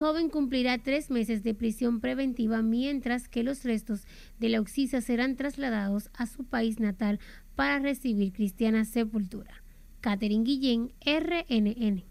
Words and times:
joven 0.00 0.28
cumplirá 0.30 0.78
tres 0.78 1.10
meses 1.10 1.42
de 1.42 1.54
prisión 1.54 2.00
preventiva 2.00 2.62
mientras 2.62 3.26
que 3.26 3.42
los 3.42 3.64
restos 3.64 4.06
de 4.38 4.48
la 4.48 4.60
Oxisa 4.60 5.00
serán 5.00 5.34
trasladados 5.34 6.08
a 6.14 6.26
su 6.26 6.44
país 6.44 6.78
natal 6.78 7.18
para 7.56 7.80
recibir 7.80 8.32
cristiana 8.32 8.84
sepultura. 8.84 9.64
Catherine 10.00 10.44
Guillén, 10.44 10.92
RNN. 11.04 12.04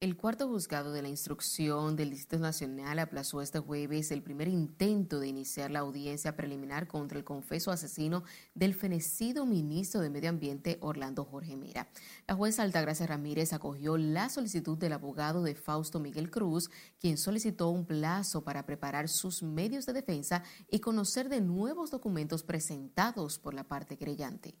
El 0.00 0.16
cuarto 0.16 0.46
juzgado 0.46 0.92
de 0.92 1.02
la 1.02 1.08
instrucción 1.08 1.96
del 1.96 2.10
Distrito 2.10 2.40
Nacional 2.40 3.00
aplazó 3.00 3.42
este 3.42 3.58
jueves 3.58 4.12
el 4.12 4.22
primer 4.22 4.46
intento 4.46 5.18
de 5.18 5.26
iniciar 5.26 5.72
la 5.72 5.80
audiencia 5.80 6.36
preliminar 6.36 6.86
contra 6.86 7.18
el 7.18 7.24
confeso 7.24 7.72
asesino 7.72 8.22
del 8.54 8.76
fenecido 8.76 9.44
ministro 9.44 10.00
de 10.00 10.08
Medio 10.08 10.30
Ambiente 10.30 10.78
Orlando 10.82 11.24
Jorge 11.24 11.56
Mera. 11.56 11.88
La 12.28 12.36
jueza 12.36 12.62
Altagracia 12.62 13.08
Ramírez 13.08 13.52
acogió 13.52 13.96
la 13.96 14.28
solicitud 14.28 14.78
del 14.78 14.92
abogado 14.92 15.42
de 15.42 15.56
Fausto 15.56 15.98
Miguel 15.98 16.30
Cruz, 16.30 16.70
quien 17.00 17.18
solicitó 17.18 17.68
un 17.70 17.84
plazo 17.84 18.44
para 18.44 18.66
preparar 18.66 19.08
sus 19.08 19.42
medios 19.42 19.84
de 19.84 19.94
defensa 19.94 20.44
y 20.70 20.78
conocer 20.78 21.28
de 21.28 21.40
nuevos 21.40 21.90
documentos 21.90 22.44
presentados 22.44 23.40
por 23.40 23.52
la 23.52 23.64
parte 23.64 23.98
creyente. 23.98 24.54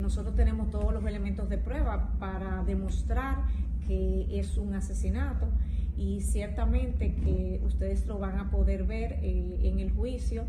Nosotros 0.00 0.34
tenemos 0.36 0.70
todos 0.70 0.92
los 0.92 1.04
elementos 1.04 1.48
de 1.48 1.58
prueba 1.58 2.10
para 2.18 2.62
demostrar 2.64 3.44
que 3.86 4.26
es 4.38 4.56
un 4.56 4.74
asesinato 4.74 5.48
y 5.96 6.20
ciertamente 6.20 7.14
que 7.14 7.60
ustedes 7.64 8.06
lo 8.06 8.18
van 8.18 8.38
a 8.38 8.50
poder 8.50 8.84
ver 8.84 9.18
eh, 9.22 9.60
en 9.62 9.78
el 9.78 9.90
juicio 9.92 10.44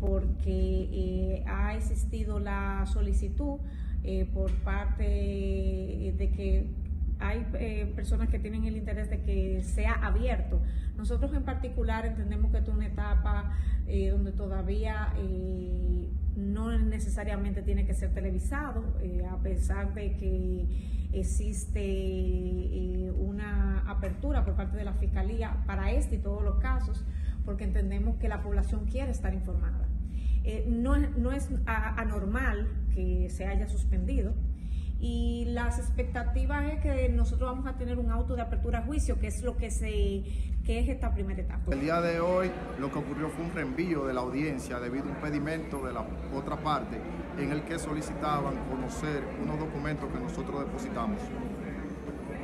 porque 0.00 0.88
eh, 0.92 1.44
ha 1.46 1.74
existido 1.74 2.38
la 2.38 2.84
solicitud 2.86 3.58
eh, 4.04 4.26
por 4.32 4.50
parte 4.62 5.02
de 5.02 6.32
que 6.34 6.70
hay 7.18 7.46
personas 7.94 8.28
que 8.28 8.38
tienen 8.38 8.64
el 8.64 8.76
interés 8.76 9.08
de 9.08 9.22
que 9.22 9.62
sea 9.62 9.94
abierto. 9.94 10.60
Nosotros 10.98 11.32
en 11.32 11.44
particular 11.44 12.04
entendemos 12.04 12.50
que 12.50 12.58
es 12.58 12.68
una 12.68 12.86
etapa 12.86 13.56
donde 13.86 14.32
todavía 14.32 15.14
no 16.36 16.78
necesariamente 16.78 17.62
tiene 17.62 17.86
que 17.86 17.94
ser 17.94 18.12
televisado, 18.12 18.84
a 19.30 19.38
pesar 19.42 19.94
de 19.94 20.16
que 20.16 20.66
existe 21.12 21.80
eh, 21.80 23.10
una 23.10 23.84
apertura 23.88 24.44
por 24.44 24.54
parte 24.54 24.76
de 24.76 24.84
la 24.84 24.92
Fiscalía 24.94 25.64
para 25.66 25.90
este 25.92 26.16
y 26.16 26.18
todos 26.18 26.42
los 26.42 26.56
casos, 26.56 27.04
porque 27.44 27.64
entendemos 27.64 28.16
que 28.16 28.28
la 28.28 28.42
población 28.42 28.86
quiere 28.86 29.10
estar 29.10 29.32
informada. 29.32 29.88
Eh, 30.44 30.64
no, 30.68 30.96
no, 30.96 31.32
es 31.32 31.50
anormal 31.66 32.68
que 32.94 33.28
se 33.30 33.46
haya 33.46 33.66
suspendido 33.66 34.32
y 34.98 35.44
las 35.46 35.78
expectativas 35.78 36.72
es 36.72 36.80
que 36.80 37.08
nosotros 37.08 37.50
vamos 37.50 37.66
a 37.66 37.76
tener 37.76 37.98
un 37.98 38.10
auto 38.10 38.34
de 38.34 38.42
apertura 38.42 38.80
a 38.80 38.82
juicio, 38.82 39.18
que 39.18 39.26
es 39.26 39.42
lo 39.42 39.56
que 39.56 39.70
se 39.70 40.24
que 40.64 40.80
es 40.80 40.88
esta 40.88 41.14
primera 41.14 41.40
etapa. 41.40 41.72
El 41.72 41.80
día 41.80 42.00
de 42.00 42.18
hoy 42.18 42.50
lo 42.80 42.90
que 42.90 42.98
ocurrió 42.98 43.28
fue 43.28 43.44
un 43.44 43.52
reenvío 43.52 44.04
de 44.06 44.12
la 44.12 44.20
audiencia 44.22 44.80
debido 44.80 45.04
a 45.04 45.08
un 45.10 45.16
pedimento 45.16 45.86
de 45.86 45.92
la 45.92 46.04
otra 46.34 46.56
parte 46.56 47.00
en 47.38 47.52
el 47.52 47.62
que 47.62 47.78
solicitaban 47.78 48.56
conocer 48.68 49.22
unos 49.40 49.60
documentos 49.60 50.10
que 50.10 50.18
nosotros 50.18 50.66
depositamos. 50.66 51.20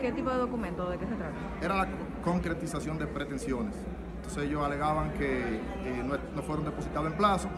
¿Qué 0.00 0.12
tipo 0.12 0.30
de 0.30 0.36
documento? 0.36 0.88
¿De 0.88 0.98
qué 0.98 1.06
se 1.06 1.14
trata? 1.14 1.34
Era 1.60 1.76
la 1.76 1.88
concretización 2.22 2.98
de 2.98 3.06
pretensiones. 3.06 3.74
Entonces 4.16 4.44
ellos 4.44 4.64
alegaban 4.64 5.12
que 5.14 5.56
eh, 5.56 6.04
no, 6.04 6.42
fueron 6.42 6.64
depositados 6.64 7.10
en 7.10 7.16
plazo 7.16 7.48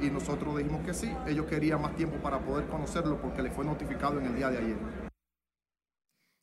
y 0.00 0.10
nosotros 0.10 0.56
dijimos 0.56 0.84
que 0.84 0.94
sí. 0.94 1.10
Ellos 1.26 1.46
querían 1.46 1.82
más 1.82 1.94
tiempo 1.96 2.16
para 2.22 2.38
poder 2.44 2.66
conocerlo 2.68 3.20
porque 3.20 3.42
les 3.42 3.52
fue 3.52 3.64
notificado 3.64 4.18
en 4.18 4.26
el 4.26 4.36
día 4.36 4.50
de 4.50 4.58
ayer. 4.58 4.76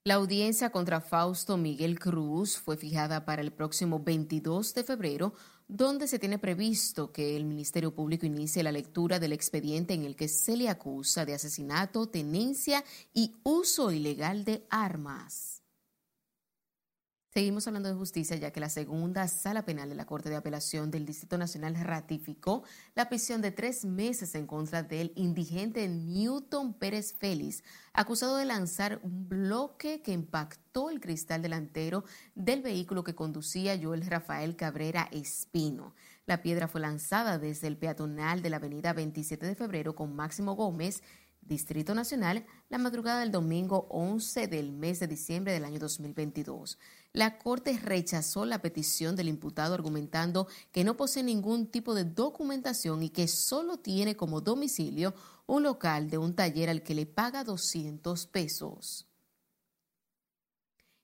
La 0.04 0.16
audiencia 0.16 0.72
contra 0.72 1.00
Fausto 1.00 1.58
Miguel 1.58 2.00
Cruz 2.00 2.58
fue 2.58 2.76
fijada 2.76 3.24
para 3.24 3.44
el 3.44 3.52
próximo 3.52 4.00
22 4.00 4.74
de 4.74 4.84
febrero 4.84 5.34
donde 5.68 6.08
se 6.08 6.20
tiene 6.20 6.38
previsto 6.38 7.14
que 7.14 7.38
el 7.38 7.46
Ministerio 7.46 7.96
Público 7.96 8.26
inicie 8.26 8.64
la 8.64 8.74
lectura 8.74 9.20
del 9.20 9.32
expediente 9.32 9.94
en 9.94 10.04
el 10.04 10.16
que 10.16 10.28
se 10.28 10.58
le 10.58 10.68
acusa 10.68 11.24
de 11.24 11.34
asesinato, 11.34 12.10
tenencia 12.10 12.84
y 13.14 13.36
uso 13.44 13.92
ilegal 13.92 14.44
de 14.44 14.66
armas. 14.70 15.61
Seguimos 17.33 17.65
hablando 17.65 17.87
de 17.87 17.95
justicia 17.95 18.36
ya 18.36 18.52
que 18.52 18.59
la 18.59 18.67
segunda 18.67 19.25
sala 19.30 19.64
penal 19.64 19.87
de 19.87 19.95
la 19.95 20.05
Corte 20.05 20.30
de 20.30 20.36
Apelación 20.36 20.92
del 20.92 21.05
Distrito 21.05 21.37
Nacional 21.37 21.75
ratificó 21.75 22.64
la 22.93 23.08
prisión 23.08 23.42
de 23.42 23.52
tres 23.52 23.86
meses 23.86 24.36
en 24.36 24.45
contra 24.45 24.83
del 24.83 25.14
indigente 25.15 25.87
Newton 25.87 26.73
Pérez 26.73 27.14
Félix, 27.17 27.64
acusado 27.93 28.36
de 28.36 28.43
lanzar 28.43 28.99
un 29.03 29.30
bloque 29.30 30.02
que 30.02 30.11
impactó 30.11 30.89
el 30.89 30.99
cristal 30.99 31.42
delantero 31.42 32.03
del 32.36 32.61
vehículo 32.61 33.05
que 33.05 33.15
conducía 33.15 33.80
Joel 33.81 34.05
Rafael 34.05 34.58
Cabrera 34.58 35.08
Espino. 35.13 35.95
La 36.25 36.42
piedra 36.42 36.67
fue 36.67 36.81
lanzada 36.81 37.39
desde 37.39 37.67
el 37.67 37.77
peatonal 37.77 38.42
de 38.42 38.49
la 38.49 38.58
avenida 38.58 38.92
27 38.92 39.45
de 39.45 39.55
febrero 39.55 39.95
con 39.95 40.13
Máximo 40.17 40.55
Gómez 40.55 41.02
Distrito 41.42 41.94
Nacional 41.94 42.46
la 42.70 42.78
madrugada 42.78 43.20
del 43.20 43.32
domingo 43.32 43.88
11 43.90 44.48
del 44.48 44.72
mes 44.72 45.00
de 45.00 45.08
diciembre 45.08 45.52
del 45.52 45.66
año 45.66 45.80
2022. 45.80 46.78
La 47.14 47.38
Corte 47.38 47.78
rechazó 47.78 48.46
la 48.46 48.62
petición 48.62 49.16
del 49.16 49.28
imputado 49.28 49.74
argumentando 49.74 50.48
que 50.72 50.84
no 50.84 50.96
posee 50.96 51.24
ningún 51.24 51.68
tipo 51.68 51.94
de 51.94 52.06
documentación 52.06 53.04
y 53.04 53.10
que 53.10 53.28
solo 53.28 53.78
tiene 53.78 54.16
como 54.16 54.40
domicilio 54.40 55.14
un 55.46 55.64
local 55.64 56.10
de 56.10 56.18
un 56.18 56.36
taller 56.36 56.70
al 56.70 56.84
que 56.84 56.96
le 56.96 57.06
paga 57.06 57.44
200 57.44 58.28
pesos. 58.28 59.08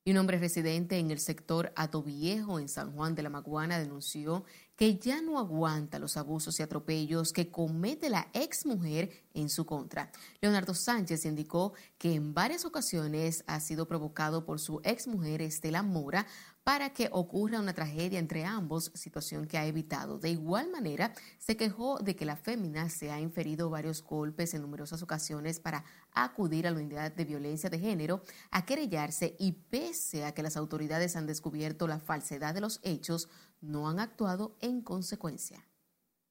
Y 0.05 0.11
un 0.11 0.17
hombre 0.19 0.39
residente 0.39 0.97
en 0.99 1.11
el 1.11 1.19
sector 1.19 1.73
Viejo, 2.05 2.59
en 2.59 2.69
San 2.69 2.93
Juan 2.93 3.13
de 3.13 3.23
la 3.23 3.29
Maguana, 3.29 3.77
denunció 3.77 4.45
que 4.77 4.97
ya 4.97 5.21
no 5.21 5.39
aguanta 5.39 5.99
los 5.99 6.15
abusos 6.15 6.59
y 6.59 6.63
atropellos 6.63 7.33
que 7.33 7.51
comete 7.51 8.09
la 8.09 8.29
exmujer 8.31 9.09
en 9.33 9.49
su 9.49 9.65
contra. 9.65 10.11
Leonardo 10.39 10.73
Sánchez 10.73 11.25
indicó 11.25 11.73
que 11.97 12.13
en 12.13 12.33
varias 12.33 12.63
ocasiones 12.63 13.43
ha 13.47 13.59
sido 13.59 13.87
provocado 13.87 14.45
por 14.45 14.59
su 14.59 14.79
exmujer 14.83 15.41
Estela 15.41 15.83
Mora 15.83 16.27
para 16.67 16.89
que 16.89 17.07
ocurra 17.13 17.61
una 17.61 17.73
tragedia 17.73 18.19
entre 18.19 18.43
ambos, 18.43 18.91
situación 18.93 19.47
que 19.47 19.57
ha 19.57 19.65
evitado. 19.65 20.19
De 20.19 20.31
igual 20.31 20.69
manera, 20.69 21.13
se 21.39 21.55
quejó 21.55 21.97
de 21.99 22.17
que 22.17 22.25
la 22.25 22.35
fémina 22.35 22.89
se 22.89 23.09
ha 23.09 23.21
inferido 23.21 23.69
varios 23.69 24.03
golpes 24.03 24.53
en 24.53 24.63
numerosas 24.63 25.01
ocasiones 25.01 25.61
para 25.61 25.85
acudir 26.11 26.67
a 26.67 26.71
la 26.71 26.81
unidad 26.81 27.13
de 27.13 27.23
violencia 27.23 27.69
de 27.69 27.79
género 27.79 28.21
a 28.51 28.65
querellarse 28.65 29.37
y 29.39 29.53
pese 29.53 30.25
a 30.25 30.33
que 30.33 30.43
las 30.43 30.57
autoridades 30.57 31.15
han 31.15 31.25
descubierto 31.25 31.87
la 31.87 31.99
falsedad 31.99 32.53
de 32.53 32.59
los 32.59 32.81
hechos, 32.83 33.29
no 33.61 33.89
han 33.89 33.99
actuado 33.99 34.57
en 34.61 34.81
consecuencia. 34.81 35.63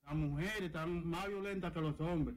Las 0.04 0.14
mujeres 0.14 0.62
están 0.62 1.06
más 1.06 1.26
violentas 1.28 1.72
que 1.72 1.81
los 1.81 2.00
hombres. 2.00 2.37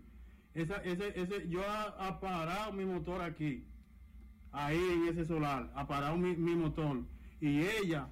yo 0.55 1.61
he 1.61 2.13
parado 2.19 2.73
mi 2.73 2.85
motor 2.85 3.22
aquí, 3.22 3.67
ahí 4.51 4.79
en 4.94 5.07
ese 5.07 5.25
solar, 5.25 5.72
ha 5.75 5.88
parado 5.88 6.17
mi, 6.17 6.35
motor. 6.55 7.03
Y 7.39 7.61
ella 7.61 8.09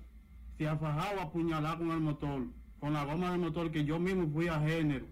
se 0.58 0.68
ha 0.68 0.78
fajado 0.78 1.20
a 1.20 1.24
apuñalar 1.24 1.78
con 1.80 1.92
el 1.92 2.00
motor, 2.00 2.48
con 2.80 2.94
la 2.94 3.04
goma 3.04 3.32
del 3.32 3.40
motor, 3.40 3.72
que 3.72 3.84
yo 3.84 4.00
mismo 4.00 4.30
fui 4.32 4.48
a 4.48 4.60
género 4.60 5.08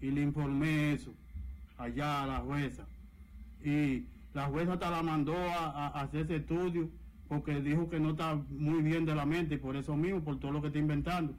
y 0.00 0.10
le 0.10 0.22
informé 0.22 0.92
eso 0.92 1.12
allá 1.76 2.22
a 2.22 2.26
la 2.26 2.38
jueza. 2.38 2.86
Y 3.62 4.06
la 4.32 4.46
jueza 4.46 4.74
hasta 4.74 4.90
la 4.90 5.02
mandó 5.02 5.34
a 5.34 5.88
hacer 5.88 6.22
ese 6.22 6.36
estudio 6.36 6.88
porque 7.30 7.60
dijo 7.60 7.88
que 7.88 8.00
no 8.00 8.10
está 8.10 8.34
muy 8.34 8.82
bien 8.82 9.06
de 9.06 9.14
la 9.14 9.24
mente 9.24 9.54
y 9.54 9.58
por 9.58 9.76
eso 9.76 9.96
mismo, 9.96 10.22
por 10.24 10.40
todo 10.40 10.50
lo 10.50 10.60
que 10.60 10.66
está 10.66 10.80
inventando. 10.80 11.32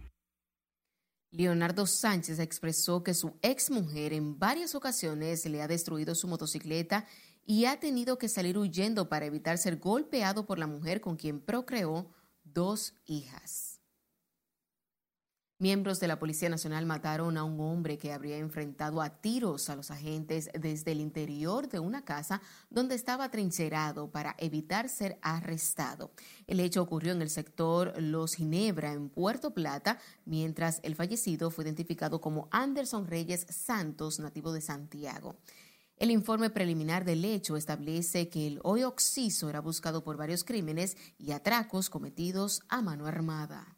Leonardo 1.31 1.85
Sánchez 1.85 2.39
expresó 2.39 3.03
que 3.03 3.13
su 3.13 3.37
exmujer 3.41 4.13
en 4.13 4.39
varias 4.39 4.73
ocasiones 4.73 5.45
le 5.45 5.61
ha 5.61 5.67
destruido 5.67 6.15
su 6.15 6.29
motocicleta 6.29 7.05
y 7.45 7.65
ha 7.65 7.77
tenido 7.81 8.17
que 8.17 8.29
salir 8.29 8.57
huyendo 8.57 9.09
para 9.09 9.25
evitar 9.25 9.57
ser 9.57 9.79
golpeado 9.79 10.45
por 10.45 10.59
la 10.59 10.67
mujer 10.67 11.01
con 11.01 11.17
quien 11.17 11.41
procreó 11.41 12.09
dos 12.45 12.93
hijas. 13.05 13.70
Miembros 15.61 15.99
de 15.99 16.07
la 16.07 16.17
Policía 16.17 16.49
Nacional 16.49 16.87
mataron 16.87 17.37
a 17.37 17.43
un 17.43 17.59
hombre 17.59 17.99
que 17.99 18.11
habría 18.11 18.37
enfrentado 18.37 18.99
a 18.99 19.21
tiros 19.21 19.69
a 19.69 19.75
los 19.75 19.91
agentes 19.91 20.49
desde 20.59 20.91
el 20.91 20.99
interior 20.99 21.69
de 21.69 21.77
una 21.77 22.03
casa 22.03 22.41
donde 22.71 22.95
estaba 22.95 23.29
trincherado 23.29 24.09
para 24.09 24.33
evitar 24.39 24.89
ser 24.89 25.19
arrestado. 25.21 26.13
El 26.47 26.61
hecho 26.61 26.81
ocurrió 26.81 27.11
en 27.11 27.21
el 27.21 27.29
sector 27.29 27.93
Los 28.01 28.33
Ginebra, 28.33 28.91
en 28.91 29.09
Puerto 29.09 29.53
Plata, 29.53 29.99
mientras 30.25 30.79
el 30.81 30.95
fallecido 30.95 31.51
fue 31.51 31.63
identificado 31.63 32.21
como 32.21 32.47
Anderson 32.49 33.05
Reyes 33.05 33.45
Santos, 33.47 34.17
nativo 34.17 34.53
de 34.53 34.61
Santiago. 34.61 35.35
El 35.95 36.09
informe 36.09 36.49
preliminar 36.49 37.05
del 37.05 37.23
hecho 37.23 37.55
establece 37.55 38.29
que 38.29 38.47
el 38.47 38.59
hoy 38.63 38.81
occiso 38.81 39.47
era 39.47 39.61
buscado 39.61 40.03
por 40.03 40.17
varios 40.17 40.43
crímenes 40.43 40.97
y 41.19 41.33
atracos 41.33 41.91
cometidos 41.91 42.63
a 42.67 42.81
mano 42.81 43.05
armada. 43.05 43.77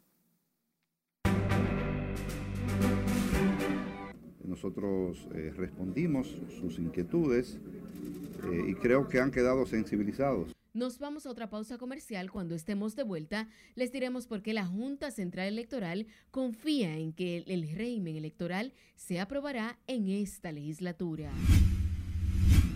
Nosotros 4.44 5.26
eh, 5.34 5.52
respondimos 5.56 6.34
sus 6.60 6.78
inquietudes 6.78 7.58
eh, 8.44 8.64
y 8.68 8.74
creo 8.74 9.08
que 9.08 9.20
han 9.20 9.30
quedado 9.30 9.66
sensibilizados. 9.66 10.52
Nos 10.74 10.98
vamos 10.98 11.24
a 11.24 11.30
otra 11.30 11.48
pausa 11.48 11.78
comercial. 11.78 12.32
Cuando 12.32 12.56
estemos 12.56 12.96
de 12.96 13.04
vuelta, 13.04 13.48
les 13.76 13.92
diremos 13.92 14.26
por 14.26 14.42
qué 14.42 14.52
la 14.52 14.66
Junta 14.66 15.12
Central 15.12 15.46
Electoral 15.46 16.08
confía 16.32 16.96
en 16.96 17.12
que 17.12 17.44
el 17.46 17.68
régimen 17.74 18.16
electoral 18.16 18.72
se 18.96 19.20
aprobará 19.20 19.78
en 19.86 20.08
esta 20.08 20.50
legislatura. 20.50 21.30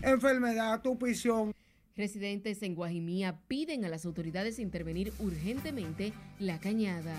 Enfermedad, 0.03 0.81
tupición. 0.81 1.53
Residentes 1.97 2.63
en 2.63 2.77
Guajimía 2.77 3.41
piden 3.49 3.85
a 3.85 3.89
las 3.89 4.07
autoridades 4.07 4.61
intervenir 4.61 5.13
urgentemente 5.19 6.13
la 6.39 6.61
cañada. 6.61 7.17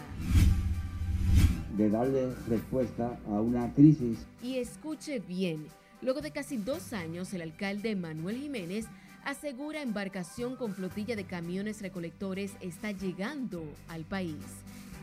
De 1.80 1.90
darle 1.90 2.34
respuesta 2.50 3.18
a 3.26 3.40
una 3.40 3.74
crisis. 3.74 4.26
Y 4.44 4.58
escuche 4.58 5.20
bien, 5.20 5.66
luego 6.02 6.20
de 6.20 6.32
casi 6.32 6.58
dos 6.58 6.92
años, 6.92 7.34
el 7.34 7.42
alcalde 7.42 7.96
Manuel 7.96 8.36
Jiménez 8.36 8.86
asegura 9.24 9.82
embarcación 9.82 10.58
con 10.58 10.76
flotilla 10.76 11.16
de 11.16 11.24
camiones 11.24 11.82
recolectores 11.82 12.52
está 12.60 12.92
llegando 12.92 13.64
al 13.88 14.04
país. 14.04 14.44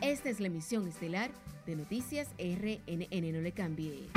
Esta 0.01 0.29
es 0.29 0.39
la 0.39 0.47
emisión 0.47 0.87
estelar 0.87 1.31
de 1.65 1.77
Noticias 1.77 2.27
RNN. 2.37 3.31
No 3.33 3.41
le 3.41 3.51
cambie. 3.53 4.09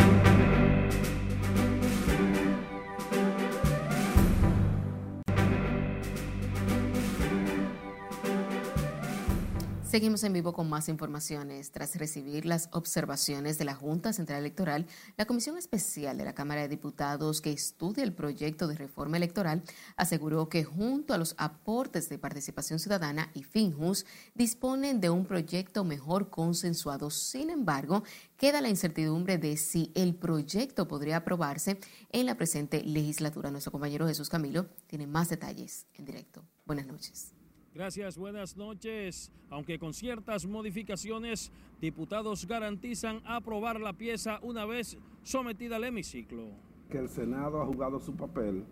Seguimos 9.90 10.22
en 10.22 10.32
vivo 10.32 10.52
con 10.52 10.68
más 10.68 10.88
informaciones. 10.88 11.72
Tras 11.72 11.96
recibir 11.96 12.46
las 12.46 12.68
observaciones 12.70 13.58
de 13.58 13.64
la 13.64 13.74
Junta 13.74 14.12
Central 14.12 14.38
Electoral, 14.38 14.86
la 15.16 15.24
Comisión 15.24 15.58
Especial 15.58 16.16
de 16.16 16.24
la 16.24 16.32
Cámara 16.32 16.60
de 16.60 16.68
Diputados 16.68 17.40
que 17.40 17.50
estudia 17.50 18.04
el 18.04 18.12
proyecto 18.12 18.68
de 18.68 18.76
reforma 18.76 19.16
electoral 19.16 19.64
aseguró 19.96 20.48
que 20.48 20.62
junto 20.62 21.12
a 21.12 21.18
los 21.18 21.34
aportes 21.38 22.08
de 22.08 22.20
participación 22.20 22.78
ciudadana 22.78 23.32
y 23.34 23.42
FINJUS 23.42 24.06
disponen 24.36 25.00
de 25.00 25.10
un 25.10 25.26
proyecto 25.26 25.82
mejor 25.82 26.30
consensuado. 26.30 27.10
Sin 27.10 27.50
embargo, 27.50 28.04
queda 28.36 28.60
la 28.60 28.68
incertidumbre 28.68 29.38
de 29.38 29.56
si 29.56 29.90
el 29.96 30.14
proyecto 30.14 30.86
podría 30.86 31.16
aprobarse 31.16 31.80
en 32.12 32.26
la 32.26 32.36
presente 32.36 32.84
legislatura. 32.84 33.50
Nuestro 33.50 33.72
compañero 33.72 34.06
Jesús 34.06 34.28
Camilo 34.28 34.68
tiene 34.86 35.08
más 35.08 35.30
detalles 35.30 35.88
en 35.94 36.04
directo. 36.04 36.44
Buenas 36.64 36.86
noches. 36.86 37.39
Gracias, 37.72 38.18
buenas 38.18 38.56
noches. 38.56 39.30
Aunque 39.48 39.78
con 39.78 39.94
ciertas 39.94 40.44
modificaciones, 40.44 41.52
diputados 41.80 42.44
garantizan 42.46 43.20
aprobar 43.24 43.80
la 43.80 43.92
pieza 43.92 44.40
una 44.42 44.64
vez 44.64 44.98
sometida 45.22 45.76
al 45.76 45.84
hemiciclo. 45.84 46.48
Que 46.90 46.98
el 46.98 47.08
Senado 47.08 47.62
ha 47.62 47.66
jugado 47.66 48.00
su 48.00 48.16
papel 48.16 48.64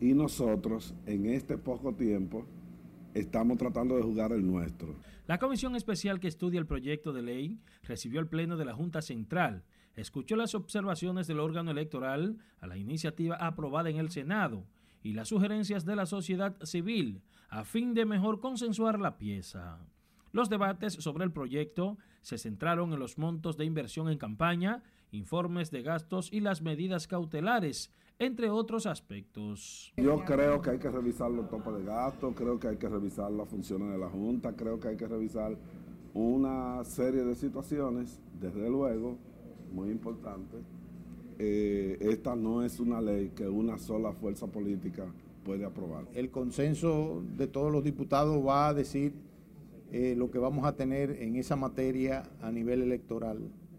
y 0.00 0.14
nosotros 0.14 0.94
en 1.06 1.26
este 1.26 1.58
poco 1.58 1.94
tiempo 1.94 2.44
estamos 3.14 3.56
tratando 3.56 3.96
de 3.96 4.02
jugar 4.02 4.32
el 4.32 4.44
nuestro. 4.44 4.96
La 5.28 5.38
comisión 5.38 5.76
especial 5.76 6.18
que 6.18 6.28
estudia 6.28 6.58
el 6.58 6.66
proyecto 6.66 7.12
de 7.12 7.22
ley 7.22 7.60
recibió 7.84 8.18
el 8.18 8.26
pleno 8.26 8.56
de 8.56 8.64
la 8.64 8.74
Junta 8.74 9.00
Central, 9.00 9.62
escuchó 9.94 10.34
las 10.34 10.56
observaciones 10.56 11.28
del 11.28 11.38
órgano 11.38 11.70
electoral 11.70 12.38
a 12.60 12.66
la 12.66 12.78
iniciativa 12.78 13.36
aprobada 13.36 13.90
en 13.90 13.98
el 13.98 14.10
Senado 14.10 14.66
y 15.02 15.12
las 15.12 15.28
sugerencias 15.28 15.84
de 15.84 15.96
la 15.96 16.06
sociedad 16.06 16.56
civil 16.62 17.22
a 17.48 17.64
fin 17.64 17.94
de 17.94 18.04
mejor 18.04 18.40
consensuar 18.40 19.00
la 19.00 19.16
pieza. 19.16 19.78
Los 20.32 20.50
debates 20.50 20.94
sobre 20.94 21.24
el 21.24 21.32
proyecto 21.32 21.96
se 22.20 22.38
centraron 22.38 22.92
en 22.92 22.98
los 22.98 23.16
montos 23.16 23.56
de 23.56 23.64
inversión 23.64 24.10
en 24.10 24.18
campaña, 24.18 24.82
informes 25.10 25.70
de 25.70 25.82
gastos 25.82 26.30
y 26.32 26.40
las 26.40 26.60
medidas 26.60 27.06
cautelares, 27.06 27.90
entre 28.18 28.50
otros 28.50 28.86
aspectos. 28.86 29.92
Yo 29.96 30.24
creo 30.24 30.60
que 30.60 30.70
hay 30.70 30.78
que 30.78 30.90
revisar 30.90 31.30
los 31.30 31.48
topes 31.48 31.74
de 31.74 31.84
gastos, 31.84 32.34
creo 32.34 32.58
que 32.58 32.68
hay 32.68 32.76
que 32.76 32.88
revisar 32.88 33.30
las 33.30 33.48
funciones 33.48 33.90
de 33.90 33.98
la 33.98 34.08
Junta, 34.08 34.54
creo 34.54 34.78
que 34.78 34.88
hay 34.88 34.96
que 34.96 35.06
revisar 35.06 35.56
una 36.12 36.84
serie 36.84 37.24
de 37.24 37.34
situaciones, 37.34 38.20
desde 38.40 38.68
luego, 38.68 39.16
muy 39.72 39.90
importantes. 39.90 40.60
Eh, 41.38 41.96
esta 42.00 42.34
no 42.34 42.64
es 42.64 42.80
una 42.80 43.00
ley 43.00 43.30
que 43.30 43.48
una 43.48 43.78
sola 43.78 44.12
fuerza 44.12 44.48
política 44.48 45.06
puede 45.44 45.64
aprobar. 45.64 46.06
El 46.14 46.30
consenso 46.30 47.22
de 47.36 47.46
todos 47.46 47.70
los 47.70 47.84
diputados 47.84 48.44
va 48.44 48.68
a 48.68 48.74
decir 48.74 49.14
eh, 49.92 50.14
lo 50.16 50.30
que 50.30 50.38
vamos 50.38 50.66
a 50.66 50.74
tener 50.76 51.22
en 51.22 51.36
esa 51.36 51.56
materia 51.56 52.24
a 52.42 52.50
nivel 52.50 52.82
electoral 52.82 53.38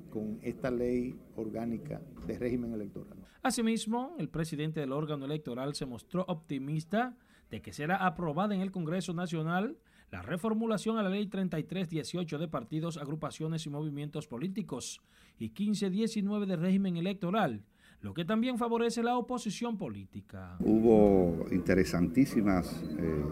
con 0.10 0.40
esta 0.42 0.72
ley 0.72 1.16
orgánica 1.36 2.02
de 2.26 2.40
régimen 2.40 2.74
electoral. 2.74 3.18
Asimismo, 3.44 4.16
el 4.18 4.30
presidente 4.30 4.80
del 4.80 4.92
órgano 4.92 5.26
electoral 5.26 5.76
se 5.76 5.86
mostró 5.86 6.26
optimista 6.28 7.16
de 7.52 7.62
que 7.62 7.74
será 7.74 8.06
aprobada 8.06 8.56
en 8.56 8.62
el 8.62 8.72
Congreso 8.72 9.14
Nacional 9.14 9.78
la 10.12 10.22
reformulación 10.22 10.98
a 10.98 11.04
la 11.04 11.10
ley 11.10 11.28
3318 11.28 12.38
de 12.38 12.48
partidos, 12.48 12.98
agrupaciones 12.98 13.66
y 13.66 13.70
movimientos 13.70 14.28
políticos 14.28 15.02
y 15.38 15.46
1519 15.46 16.46
de 16.46 16.56
régimen 16.56 16.98
electoral, 16.98 17.64
lo 18.02 18.14
que 18.14 18.26
también 18.26 18.58
favorece 18.58 19.04
la 19.04 19.18
oposición 19.18 19.78
política. 19.78 20.58
Hubo 20.62 21.46
interesantísimas 21.52 22.82
eh, 22.98 23.24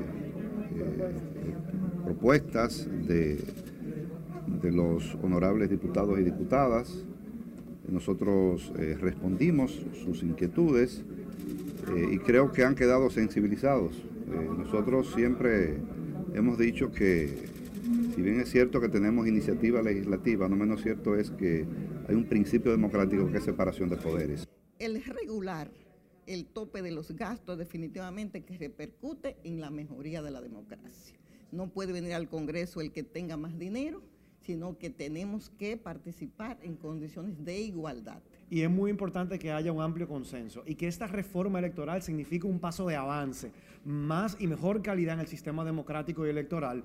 eh, 0.76 1.56
propuestas 2.04 2.88
de, 3.08 3.44
de, 4.62 4.72
los 4.72 5.16
honorables 5.24 5.70
diputados 5.70 6.20
y 6.20 6.24
diputadas. 6.24 7.06
Nosotros 7.88 8.72
eh, 8.78 8.98
respondimos 9.00 9.72
sus 10.04 10.22
inquietudes 10.22 11.04
y 12.12 12.18
creo 12.20 12.52
que 12.52 12.66
han 12.66 12.76
quedado 12.76 13.10
sensibilizados. 13.10 13.96
nosotros 14.58 15.14
siempre 15.16 15.80
hemos 16.34 16.58
dicho 16.58 16.92
que, 16.92 17.30
si 18.16 18.22
bien 18.22 18.40
es 18.40 18.50
cierto 18.50 18.82
que 18.82 18.90
tenemos 18.90 19.28
iniciativa 19.28 19.82
legislativa, 19.82 20.48
no 20.48 20.56
menos 20.56 20.82
cierto 20.82 21.16
es 21.16 21.32
que 21.32 21.66
hay 22.08 22.16
un 22.16 22.26
principio 22.26 22.72
democrático 22.72 23.32
que 23.32 23.38
es 23.38 23.44
separación 23.44 23.90
de 23.90 23.98
poderes 23.98 24.48
el 24.80 25.04
regular 25.04 25.72
el 26.26 26.46
tope 26.46 26.82
de 26.82 26.92
los 26.92 27.12
gastos 27.16 27.58
definitivamente 27.58 28.44
que 28.44 28.58
repercute 28.58 29.38
en 29.44 29.62
la 29.62 29.70
mejoría 29.70 30.22
de 30.22 30.30
la 30.30 30.42
democracia. 30.42 31.18
No 31.52 31.70
puede 31.70 31.94
venir 31.94 32.14
al 32.14 32.28
Congreso 32.28 32.82
el 32.82 32.92
que 32.92 33.04
tenga 33.04 33.38
más 33.38 33.58
dinero, 33.58 34.04
sino 34.48 34.78
que 34.78 34.90
tenemos 34.90 35.50
que 35.60 35.76
participar 35.76 36.58
en 36.62 36.78
condiciones 36.78 37.44
de 37.44 37.60
igualdad. 37.60 38.22
Y 38.50 38.62
es 38.62 38.70
muy 38.70 38.90
importante 38.90 39.38
que 39.38 39.52
haya 39.52 39.74
un 39.74 39.82
amplio 39.82 40.08
consenso 40.08 40.64
y 40.66 40.76
que 40.76 40.88
esta 40.88 41.06
reforma 41.06 41.60
electoral 41.60 42.02
signifique 42.02 42.48
un 42.48 42.62
paso 42.62 42.88
de 42.88 42.96
avance, 42.96 43.52
más 43.84 44.38
y 44.40 44.48
mejor 44.48 44.82
calidad 44.82 45.16
en 45.16 45.20
el 45.20 45.28
sistema 45.28 45.66
democrático 45.66 46.26
y 46.26 46.30
electoral. 46.30 46.82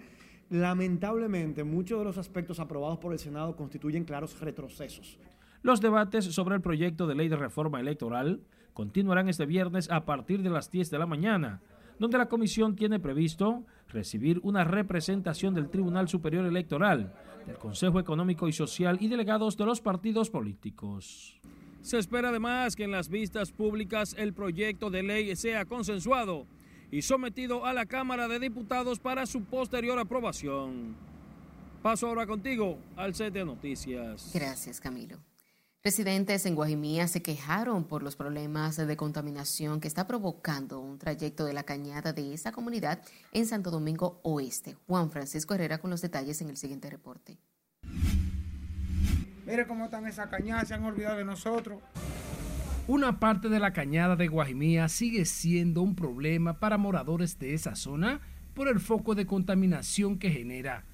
Lamentablemente, 0.50 1.62
muchos 1.62 2.00
de 2.00 2.05
los 2.05 2.19
aspectos 2.19 2.59
aprobados 2.59 2.99
por 2.99 3.12
el 3.12 3.20
Senado 3.20 3.55
constituyen 3.55 4.05
claros 4.05 4.41
retrocesos. 4.41 5.17
Los 5.63 5.81
debates 5.81 6.25
sobre 6.25 6.56
el 6.56 6.63
proyecto 6.63 7.06
de 7.06 7.15
ley 7.15 7.29
de 7.29 7.36
reforma 7.36 7.79
electoral 7.79 8.41
continuarán 8.72 9.29
este 9.29 9.46
viernes 9.46 9.89
a 9.89 10.05
partir 10.05 10.43
de 10.43 10.51
las 10.51 10.69
10 10.69 10.91
de 10.91 10.98
la 10.98 11.06
mañana, 11.06 11.60
donde 12.01 12.19
la 12.19 12.29
comisión 12.29 12.75
tiene 12.75 12.98
previsto 12.98 13.65
recibir 13.93 14.41
una 14.43 14.65
representación 14.65 15.55
del 15.55 15.69
Tribunal 15.69 16.08
Superior 16.08 16.44
Electoral, 16.44 17.13
del 17.46 17.58
Consejo 17.58 18.01
Económico 18.01 18.49
y 18.49 18.53
Social 18.53 18.99
y 19.01 19.08
delegados 19.08 19.56
de 19.56 19.65
los 19.65 19.81
partidos 19.81 20.31
políticos. 20.31 21.37
Se 21.82 21.99
espera 21.99 22.29
además 22.29 22.77
que 22.77 22.84
en 22.84 22.93
las 22.93 23.08
vistas 23.08 23.51
públicas 23.51 24.15
el 24.17 24.32
proyecto 24.32 24.91
de 24.91 25.03
ley 25.03 25.34
sea 25.34 25.65
consensuado 25.65 26.46
y 26.91 27.03
sometido 27.03 27.65
a 27.67 27.72
la 27.72 27.87
Cámara 27.87 28.29
de 28.29 28.39
Diputados 28.39 28.99
para 28.99 29.27
su 29.27 29.43
posterior 29.43 29.99
aprobación. 29.99 30.94
Paso 31.82 32.06
ahora 32.06 32.27
contigo 32.27 32.79
al 32.96 33.15
set 33.15 33.34
de 33.34 33.44
noticias. 33.44 34.31
Gracias, 34.32 34.81
Camilo. 34.81 35.19
Residentes 35.84 36.46
en 36.46 36.55
Guajimía 36.55 37.08
se 37.08 37.22
quejaron 37.22 37.82
por 37.82 38.05
los 38.05 38.15
problemas 38.15 38.77
de 38.77 38.96
contaminación 38.96 39.81
que 39.81 39.89
está 39.89 40.06
provocando 40.06 40.79
un 40.79 40.96
trayecto 40.96 41.44
de 41.44 41.55
la 41.55 41.65
cañada 41.65 42.12
de 42.12 42.34
esa 42.34 42.53
comunidad 42.53 43.03
en 43.32 43.46
Santo 43.46 43.72
Domingo 43.72 44.20
Oeste. 44.22 44.77
Juan 44.86 45.10
Francisco 45.10 45.55
Herrera 45.55 45.79
con 45.79 45.91
los 45.91 46.01
detalles 46.01 46.41
en 46.41 46.51
el 46.51 46.56
siguiente 46.56 46.89
reporte. 46.89 47.36
Mire 49.44 49.67
cómo 49.67 49.86
están 49.86 50.06
esas 50.06 50.29
cañadas, 50.29 50.69
se 50.69 50.74
han 50.74 50.84
olvidado 50.84 51.19
de 51.19 51.24
nosotros. 51.24 51.82
Una 52.86 53.19
parte 53.19 53.48
de 53.48 53.58
la 53.58 53.72
cañada 53.72 54.15
de 54.15 54.29
Guajimía 54.29 54.89
sigue 54.89 55.24
siendo 55.24 55.82
un 55.82 55.96
problema 55.96 56.60
para 56.60 56.79
moradores 56.79 57.41
de 57.41 57.55
esa 57.55 57.74
zona 57.74 58.20
por 58.55 58.69
el 58.69 58.79
foco 58.79 59.17
de 59.17 59.27
contaminación 59.27 60.20
que 60.20 60.31
genera. 60.31 60.84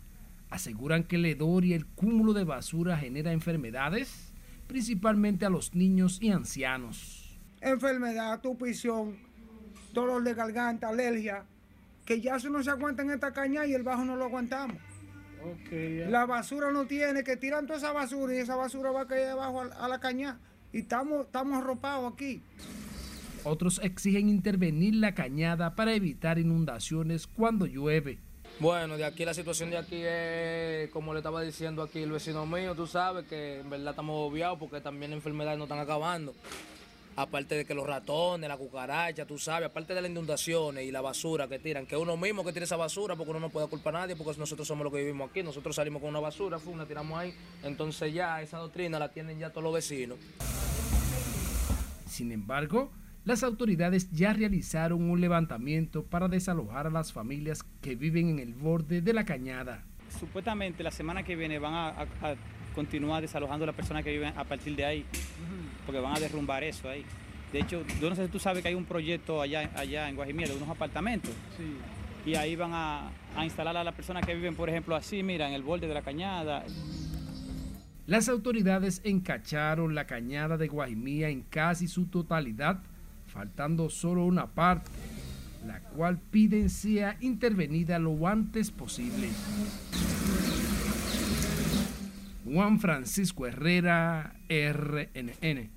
Aseguran 0.48 1.04
que 1.04 1.16
el 1.16 1.26
hedor 1.26 1.66
y 1.66 1.74
el 1.74 1.84
cúmulo 1.84 2.32
de 2.32 2.44
basura 2.44 2.96
genera 2.96 3.32
enfermedades 3.32 4.27
principalmente 4.68 5.46
a 5.46 5.50
los 5.50 5.74
niños 5.74 6.18
y 6.20 6.30
ancianos. 6.30 7.40
Enfermedad, 7.60 8.40
tupición, 8.40 9.16
dolor 9.92 10.22
de 10.22 10.34
garganta, 10.34 10.88
alergia, 10.88 11.44
que 12.04 12.20
ya 12.20 12.38
se 12.38 12.48
no 12.48 12.62
se 12.62 12.70
aguanta 12.70 13.02
en 13.02 13.10
esta 13.10 13.32
caña 13.32 13.66
y 13.66 13.74
el 13.74 13.82
bajo 13.82 14.04
no 14.04 14.14
lo 14.14 14.26
aguantamos. 14.26 14.76
La 16.08 16.26
basura 16.26 16.72
no 16.72 16.86
tiene, 16.86 17.24
que 17.24 17.36
tiran 17.36 17.66
toda 17.66 17.78
esa 17.78 17.92
basura 17.92 18.34
y 18.34 18.38
esa 18.38 18.56
basura 18.56 18.90
va 18.90 19.02
a 19.02 19.06
caer 19.06 19.30
abajo 19.30 19.62
a, 19.62 19.88
la 19.88 19.98
caña. 19.98 20.38
Y 20.72 20.80
estamos, 20.80 21.26
estamos 21.26 21.58
arropados 21.58 22.12
aquí. 22.12 22.42
Otros 23.44 23.80
exigen 23.82 24.28
intervenir 24.28 24.94
la 24.96 25.14
cañada 25.14 25.74
para 25.74 25.94
evitar 25.94 26.38
inundaciones 26.38 27.26
cuando 27.26 27.66
llueve. 27.66 28.18
Bueno, 28.60 28.96
de 28.96 29.04
aquí 29.04 29.24
la 29.24 29.34
situación 29.34 29.70
de 29.70 29.78
aquí 29.78 30.02
es, 30.02 30.90
como 30.90 31.12
le 31.12 31.20
estaba 31.20 31.42
diciendo 31.42 31.80
aquí 31.80 32.02
el 32.02 32.10
vecino 32.10 32.44
mío, 32.44 32.74
tú 32.74 32.88
sabes 32.88 33.24
que 33.26 33.60
en 33.60 33.70
verdad 33.70 33.90
estamos 33.90 34.16
obviados 34.18 34.58
porque 34.58 34.80
también 34.80 35.12
las 35.12 35.18
enfermedades 35.18 35.58
no 35.58 35.64
están 35.64 35.78
acabando. 35.78 36.34
Aparte 37.14 37.54
de 37.54 37.64
que 37.64 37.72
los 37.72 37.86
ratones, 37.86 38.48
la 38.48 38.56
cucaracha, 38.56 39.26
tú 39.26 39.38
sabes, 39.38 39.68
aparte 39.68 39.94
de 39.94 40.00
las 40.00 40.10
inundaciones 40.10 40.84
y 40.84 40.90
la 40.90 41.00
basura 41.00 41.46
que 41.46 41.60
tiran, 41.60 41.86
que 41.86 41.96
uno 41.96 42.16
mismo 42.16 42.44
que 42.44 42.52
tira 42.52 42.64
esa 42.64 42.76
basura, 42.76 43.14
porque 43.14 43.30
uno 43.30 43.38
no 43.38 43.50
puede 43.50 43.68
culpar 43.68 43.94
a 43.94 44.00
nadie, 44.00 44.16
porque 44.16 44.36
nosotros 44.38 44.66
somos 44.66 44.82
los 44.82 44.92
que 44.92 45.00
vivimos 45.00 45.30
aquí, 45.30 45.44
nosotros 45.44 45.76
salimos 45.76 46.00
con 46.02 46.10
una 46.10 46.20
basura, 46.20 46.58
la 46.76 46.84
tiramos 46.84 47.16
ahí, 47.16 47.32
entonces 47.62 48.12
ya 48.12 48.42
esa 48.42 48.58
doctrina 48.58 48.98
la 48.98 49.08
tienen 49.08 49.38
ya 49.38 49.50
todos 49.50 49.62
los 49.64 49.74
vecinos. 49.74 50.18
Sin 52.08 52.32
embargo, 52.32 52.90
las 53.28 53.42
autoridades 53.42 54.10
ya 54.10 54.32
realizaron 54.32 55.02
un 55.10 55.20
levantamiento 55.20 56.02
para 56.02 56.28
desalojar 56.28 56.86
a 56.86 56.90
las 56.90 57.12
familias 57.12 57.62
que 57.82 57.94
viven 57.94 58.30
en 58.30 58.38
el 58.38 58.54
borde 58.54 59.02
de 59.02 59.12
la 59.12 59.26
cañada. 59.26 59.84
Supuestamente 60.18 60.82
la 60.82 60.90
semana 60.90 61.22
que 61.22 61.36
viene 61.36 61.58
van 61.58 61.74
a, 61.74 62.06
continuar 62.74 63.20
desalojando 63.20 63.64
a 63.64 63.66
las 63.66 63.76
personas 63.76 64.02
que 64.02 64.12
viven 64.12 64.32
a 64.34 64.44
partir 64.44 64.74
de 64.74 64.82
ahí, 64.82 65.04
porque 65.84 66.00
van 66.00 66.16
a 66.16 66.20
derrumbar 66.20 66.64
eso 66.64 66.88
ahí. 66.88 67.04
De 67.52 67.60
hecho, 67.60 67.84
yo 68.00 68.08
no 68.08 68.16
sé 68.16 68.24
si 68.24 68.32
tú 68.32 68.38
sabes 68.38 68.62
que 68.62 68.68
hay 68.68 68.74
un 68.74 68.86
proyecto 68.86 69.42
allá, 69.42 69.70
allá 69.76 70.08
en 70.08 70.16
Guajimía 70.16 70.46
de 70.46 70.56
unos 70.56 70.70
apartamentos. 70.70 71.32
Y 72.24 72.34
ahí 72.34 72.56
van 72.56 72.70
a, 72.72 73.10
a 73.36 73.44
instalar 73.44 73.76
a 73.76 73.84
las 73.84 73.94
personas 73.94 74.24
que 74.24 74.34
viven, 74.34 74.54
por 74.54 74.70
ejemplo, 74.70 74.96
así, 74.96 75.22
mira, 75.22 75.46
en 75.48 75.52
el 75.52 75.62
borde 75.62 75.86
de 75.86 75.92
la 75.92 76.00
cañada. 76.00 76.64
Las 78.06 78.30
autoridades 78.30 79.02
encacharon 79.04 79.94
la 79.94 80.06
cañada 80.06 80.56
de 80.56 80.68
Guajimía 80.68 81.28
en 81.28 81.42
casi 81.42 81.88
su 81.88 82.06
totalidad 82.06 82.80
faltando 83.38 83.88
solo 83.88 84.24
una 84.24 84.48
parte, 84.48 84.90
la 85.64 85.78
cual 85.78 86.18
piden 86.18 86.68
sea 86.68 87.16
intervenida 87.20 88.00
lo 88.00 88.26
antes 88.26 88.72
posible. 88.72 89.28
Juan 92.44 92.80
Francisco 92.80 93.46
Herrera, 93.46 94.34
RNN. 94.48 95.70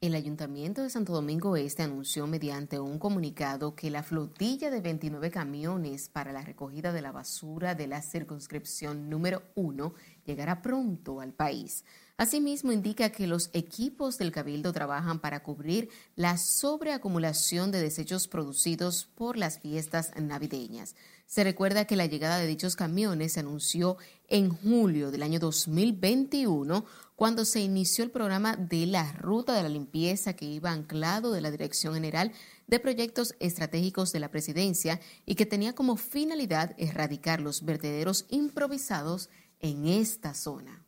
El 0.00 0.14
Ayuntamiento 0.16 0.82
de 0.82 0.90
Santo 0.90 1.12
Domingo 1.12 1.54
Este 1.54 1.84
anunció 1.84 2.26
mediante 2.26 2.80
un 2.80 2.98
comunicado 2.98 3.76
que 3.76 3.90
la 3.90 4.02
flotilla 4.02 4.68
de 4.70 4.80
29 4.80 5.30
camiones 5.30 6.08
para 6.08 6.32
la 6.32 6.42
recogida 6.42 6.92
de 6.92 7.02
la 7.02 7.12
basura 7.12 7.76
de 7.76 7.86
la 7.86 8.02
circunscripción 8.02 9.08
número 9.08 9.42
1 9.54 9.94
llegará 10.26 10.60
pronto 10.60 11.20
al 11.20 11.34
país. 11.34 11.84
Asimismo, 12.20 12.70
indica 12.70 13.08
que 13.08 13.26
los 13.26 13.48
equipos 13.54 14.18
del 14.18 14.30
Cabildo 14.30 14.74
trabajan 14.74 15.20
para 15.20 15.42
cubrir 15.42 15.88
la 16.16 16.36
sobreacumulación 16.36 17.72
de 17.72 17.80
desechos 17.80 18.28
producidos 18.28 19.08
por 19.14 19.38
las 19.38 19.58
fiestas 19.58 20.12
navideñas. 20.20 20.96
Se 21.24 21.44
recuerda 21.44 21.86
que 21.86 21.96
la 21.96 22.04
llegada 22.04 22.36
de 22.36 22.46
dichos 22.46 22.76
camiones 22.76 23.32
se 23.32 23.40
anunció 23.40 23.96
en 24.28 24.50
julio 24.50 25.10
del 25.10 25.22
año 25.22 25.40
2021, 25.40 26.84
cuando 27.16 27.46
se 27.46 27.60
inició 27.60 28.04
el 28.04 28.10
programa 28.10 28.54
de 28.54 28.84
la 28.84 29.12
Ruta 29.12 29.54
de 29.54 29.62
la 29.62 29.70
Limpieza 29.70 30.34
que 30.34 30.44
iba 30.44 30.72
anclado 30.72 31.32
de 31.32 31.40
la 31.40 31.50
Dirección 31.50 31.94
General 31.94 32.32
de 32.66 32.80
Proyectos 32.80 33.34
Estratégicos 33.40 34.12
de 34.12 34.20
la 34.20 34.30
Presidencia 34.30 35.00
y 35.24 35.36
que 35.36 35.46
tenía 35.46 35.74
como 35.74 35.96
finalidad 35.96 36.74
erradicar 36.76 37.40
los 37.40 37.64
vertederos 37.64 38.26
improvisados 38.28 39.30
en 39.58 39.86
esta 39.86 40.34
zona. 40.34 40.84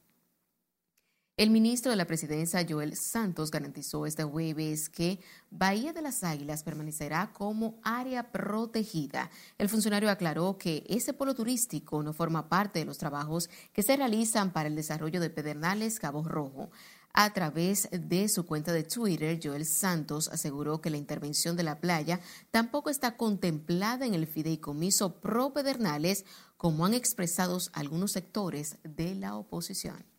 El 1.42 1.50
ministro 1.50 1.90
de 1.90 1.96
la 1.96 2.06
Presidencia, 2.06 2.64
Joel 2.68 2.94
Santos, 2.96 3.50
garantizó 3.50 4.06
este 4.06 4.22
jueves 4.22 4.88
que 4.88 5.18
Bahía 5.50 5.92
de 5.92 6.00
las 6.00 6.22
Águilas 6.22 6.62
permanecerá 6.62 7.32
como 7.32 7.80
área 7.82 8.30
protegida. 8.30 9.28
El 9.58 9.68
funcionario 9.68 10.08
aclaró 10.08 10.56
que 10.56 10.84
ese 10.88 11.12
polo 11.12 11.34
turístico 11.34 12.00
no 12.04 12.12
forma 12.12 12.48
parte 12.48 12.78
de 12.78 12.84
los 12.84 12.96
trabajos 12.96 13.50
que 13.72 13.82
se 13.82 13.96
realizan 13.96 14.52
para 14.52 14.68
el 14.68 14.76
desarrollo 14.76 15.18
de 15.18 15.30
Pedernales 15.30 15.98
Cabo 15.98 16.22
Rojo. 16.22 16.70
A 17.12 17.32
través 17.32 17.88
de 17.90 18.28
su 18.28 18.46
cuenta 18.46 18.72
de 18.72 18.84
Twitter, 18.84 19.40
Joel 19.42 19.66
Santos 19.66 20.28
aseguró 20.28 20.80
que 20.80 20.90
la 20.90 20.96
intervención 20.96 21.56
de 21.56 21.64
la 21.64 21.80
playa 21.80 22.20
tampoco 22.52 22.88
está 22.88 23.16
contemplada 23.16 24.06
en 24.06 24.14
el 24.14 24.28
fideicomiso 24.28 25.20
pro 25.20 25.52
Pedernales, 25.52 26.24
como 26.56 26.86
han 26.86 26.94
expresado 26.94 27.58
algunos 27.72 28.12
sectores 28.12 28.78
de 28.84 29.16
la 29.16 29.34
oposición. 29.34 30.11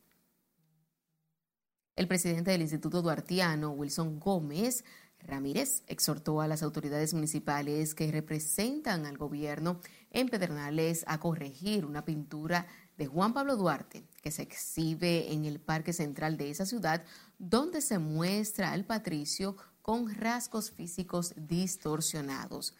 El 1.96 2.08
presidente 2.08 2.50
del 2.50 2.64
Instituto 2.64 3.04
Duartiano, 3.04 3.70
Wilson 3.70 4.20
Gómez 4.20 4.84
Ramírez, 5.20 5.84
exhortó 5.86 6.42
a 6.42 6.48
las 6.48 6.64
autoridades 6.64 7.14
municipales 7.14 7.94
que 7.94 8.12
representan 8.12 9.06
al 9.06 9.18
gobierno 9.18 9.80
en 10.10 10.28
Pedernales 10.28 11.06
a 11.08 11.20
corregir 11.20 11.86
una 11.86 12.04
pintura 12.04 12.66
de 12.98 13.06
Juan 13.06 13.34
Pablo 13.34 13.58
Duarte 13.58 14.08
que 14.24 14.32
se 14.32 14.42
exhibe 14.42 15.34
en 15.34 15.46
el 15.46 15.60
Parque 15.60 15.94
Central 15.94 16.36
de 16.36 16.50
esa 16.50 16.66
ciudad, 16.66 17.04
donde 17.38 17.80
se 17.80 18.00
muestra 18.00 18.72
al 18.72 18.86
patricio 18.86 19.56
con 19.84 20.12
rasgos 20.16 20.72
físicos 20.72 21.36
distorsionados. 21.38 22.74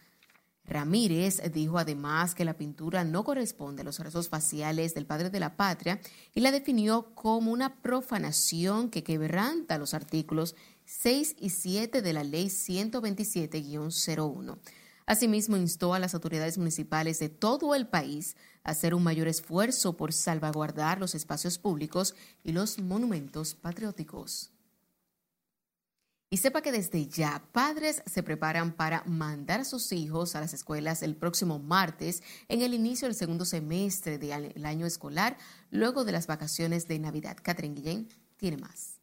Ramírez 0.66 1.42
dijo 1.52 1.78
además 1.78 2.36
que 2.36 2.46
la 2.46 2.56
pintura 2.56 3.04
no 3.04 3.26
corresponde 3.26 3.82
a 3.82 3.86
los 3.86 4.00
rasgos 4.00 4.30
faciales 4.30 4.94
del 4.94 5.06
padre 5.06 5.30
de 5.30 5.42
la 5.42 5.58
patria 5.58 6.00
y 6.34 6.40
la 6.40 6.52
definió 6.52 7.14
como 7.16 7.52
una 7.52 7.82
profanación 7.82 8.90
que 8.90 9.04
quebranta 9.04 9.78
los 9.78 9.94
artículos 9.94 10.56
6 10.86 11.36
y 11.40 11.50
7 11.50 12.02
de 12.02 12.14
la 12.14 12.24
Ley 12.24 12.48
127-01. 12.48 14.58
Asimismo, 15.06 15.58
instó 15.58 15.94
a 15.94 16.00
las 16.00 16.14
autoridades 16.14 16.58
municipales 16.58 17.20
de 17.20 17.28
todo 17.28 17.76
el 17.76 17.88
país 17.88 18.38
a 18.64 18.72
hacer 18.72 18.96
un 18.96 19.04
mayor 19.04 19.28
esfuerzo 19.28 19.98
por 19.98 20.14
salvaguardar 20.14 20.98
los 20.98 21.14
espacios 21.14 21.58
públicos 21.58 22.16
y 22.42 22.54
los 22.54 22.80
monumentos 22.80 23.54
patrióticos. 23.54 24.53
Y 26.34 26.38
sepa 26.38 26.64
que 26.64 26.72
desde 26.72 27.06
ya 27.06 27.44
padres 27.52 28.02
se 28.08 28.24
preparan 28.24 28.72
para 28.72 29.04
mandar 29.06 29.60
a 29.60 29.64
sus 29.64 29.92
hijos 29.92 30.36
a 30.36 30.42
las 30.42 30.56
escuelas 30.56 31.04
el 31.04 31.16
próximo 31.16 31.60
martes 31.60 32.24
en 32.48 32.64
el 32.64 32.74
inicio 32.74 33.08
del 33.08 33.14
segundo 33.14 33.46
semestre 33.46 34.18
del 34.18 34.66
año 34.66 34.88
escolar, 34.88 35.38
luego 35.70 36.06
de 36.06 36.12
las 36.12 36.26
vacaciones 36.26 36.88
de 36.88 36.98
Navidad. 36.98 37.38
Catherine 37.40 37.76
Guillén 37.76 38.10
tiene 38.38 38.58
más. 38.58 39.00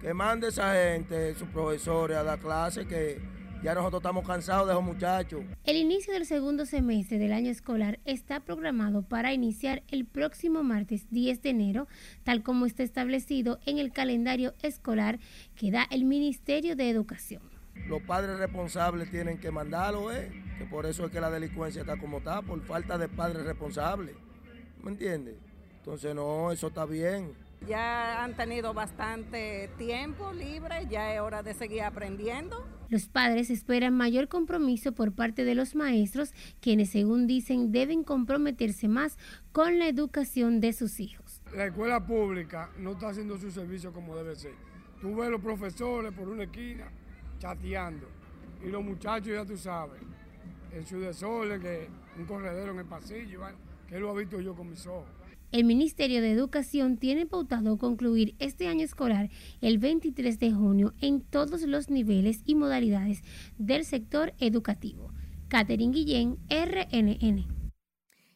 Que 0.00 0.12
mande 0.12 0.48
esa 0.48 0.74
gente, 0.74 1.36
sus 1.36 1.48
profesores 1.50 2.16
a 2.16 2.24
dar 2.24 2.40
clase, 2.40 2.84
que 2.84 3.22
ya 3.62 3.74
nosotros 3.74 4.00
estamos 4.00 4.26
cansados 4.26 4.66
de 4.66 4.72
esos 4.72 4.84
muchachos. 4.84 5.42
El 5.64 5.76
inicio 5.76 6.12
del 6.12 6.26
segundo 6.26 6.66
semestre 6.66 7.18
del 7.18 7.32
año 7.32 7.50
escolar 7.50 7.98
está 8.04 8.40
programado 8.40 9.02
para 9.02 9.32
iniciar 9.32 9.82
el 9.88 10.04
próximo 10.04 10.62
martes 10.62 11.06
10 11.10 11.42
de 11.42 11.50
enero, 11.50 11.88
tal 12.24 12.42
como 12.42 12.66
está 12.66 12.82
establecido 12.82 13.58
en 13.66 13.78
el 13.78 13.92
calendario 13.92 14.54
escolar 14.62 15.18
que 15.54 15.70
da 15.70 15.86
el 15.90 16.04
Ministerio 16.04 16.76
de 16.76 16.90
Educación. 16.90 17.42
Los 17.88 18.02
padres 18.02 18.38
responsables 18.38 19.10
tienen 19.10 19.38
que 19.38 19.50
mandarlo, 19.50 20.12
¿eh? 20.12 20.30
que 20.58 20.64
por 20.64 20.86
eso 20.86 21.06
es 21.06 21.12
que 21.12 21.20
la 21.20 21.30
delincuencia 21.30 21.82
está 21.82 21.98
como 21.98 22.18
está, 22.18 22.42
por 22.42 22.60
falta 22.62 22.98
de 22.98 23.08
padres 23.08 23.44
responsables. 23.44 24.16
¿Me 24.82 24.90
entiendes? 24.90 25.36
Entonces, 25.78 26.14
no, 26.14 26.50
eso 26.50 26.66
está 26.68 26.84
bien. 26.84 27.32
Ya 27.66 28.24
han 28.24 28.34
tenido 28.34 28.74
bastante 28.74 29.70
tiempo 29.78 30.32
libre, 30.32 30.86
ya 30.88 31.14
es 31.14 31.20
hora 31.20 31.42
de 31.42 31.54
seguir 31.54 31.82
aprendiendo. 31.82 32.75
Los 32.88 33.06
padres 33.08 33.50
esperan 33.50 33.94
mayor 33.94 34.28
compromiso 34.28 34.92
por 34.92 35.12
parte 35.12 35.44
de 35.44 35.54
los 35.54 35.74
maestros, 35.74 36.32
quienes 36.60 36.90
según 36.90 37.26
dicen 37.26 37.72
deben 37.72 38.04
comprometerse 38.04 38.88
más 38.88 39.18
con 39.52 39.78
la 39.78 39.88
educación 39.88 40.60
de 40.60 40.72
sus 40.72 41.00
hijos. 41.00 41.42
La 41.54 41.66
escuela 41.66 42.06
pública 42.06 42.70
no 42.78 42.92
está 42.92 43.08
haciendo 43.08 43.38
su 43.38 43.50
servicio 43.50 43.92
como 43.92 44.16
debe 44.16 44.36
ser. 44.36 44.54
Tú 45.00 45.16
ves 45.16 45.30
los 45.30 45.40
profesores 45.40 46.12
por 46.12 46.28
una 46.28 46.44
esquina 46.44 46.86
chateando 47.38 48.06
y 48.64 48.70
los 48.70 48.82
muchachos 48.82 49.28
ya 49.28 49.44
tú 49.44 49.56
sabes, 49.56 50.00
en 50.72 50.86
su 50.86 51.00
desorden, 51.00 51.60
que 51.60 51.88
un 52.18 52.24
corredero 52.24 52.72
en 52.72 52.78
el 52.78 52.86
pasillo, 52.86 53.40
que 53.88 53.98
lo 53.98 54.14
he 54.14 54.24
visto 54.24 54.40
yo 54.40 54.54
con 54.54 54.70
mis 54.70 54.86
ojos. 54.86 55.08
El 55.56 55.64
Ministerio 55.64 56.20
de 56.20 56.32
Educación 56.32 56.98
tiene 56.98 57.24
pautado 57.24 57.78
concluir 57.78 58.34
este 58.40 58.68
año 58.68 58.84
escolar 58.84 59.30
el 59.62 59.78
23 59.78 60.38
de 60.38 60.52
junio 60.52 60.92
en 61.00 61.22
todos 61.22 61.62
los 61.62 61.88
niveles 61.88 62.42
y 62.44 62.54
modalidades 62.54 63.22
del 63.56 63.86
sector 63.86 64.34
educativo. 64.38 65.14
Catherine 65.48 65.94
Guillén, 65.94 66.36
RNN. 66.50 67.55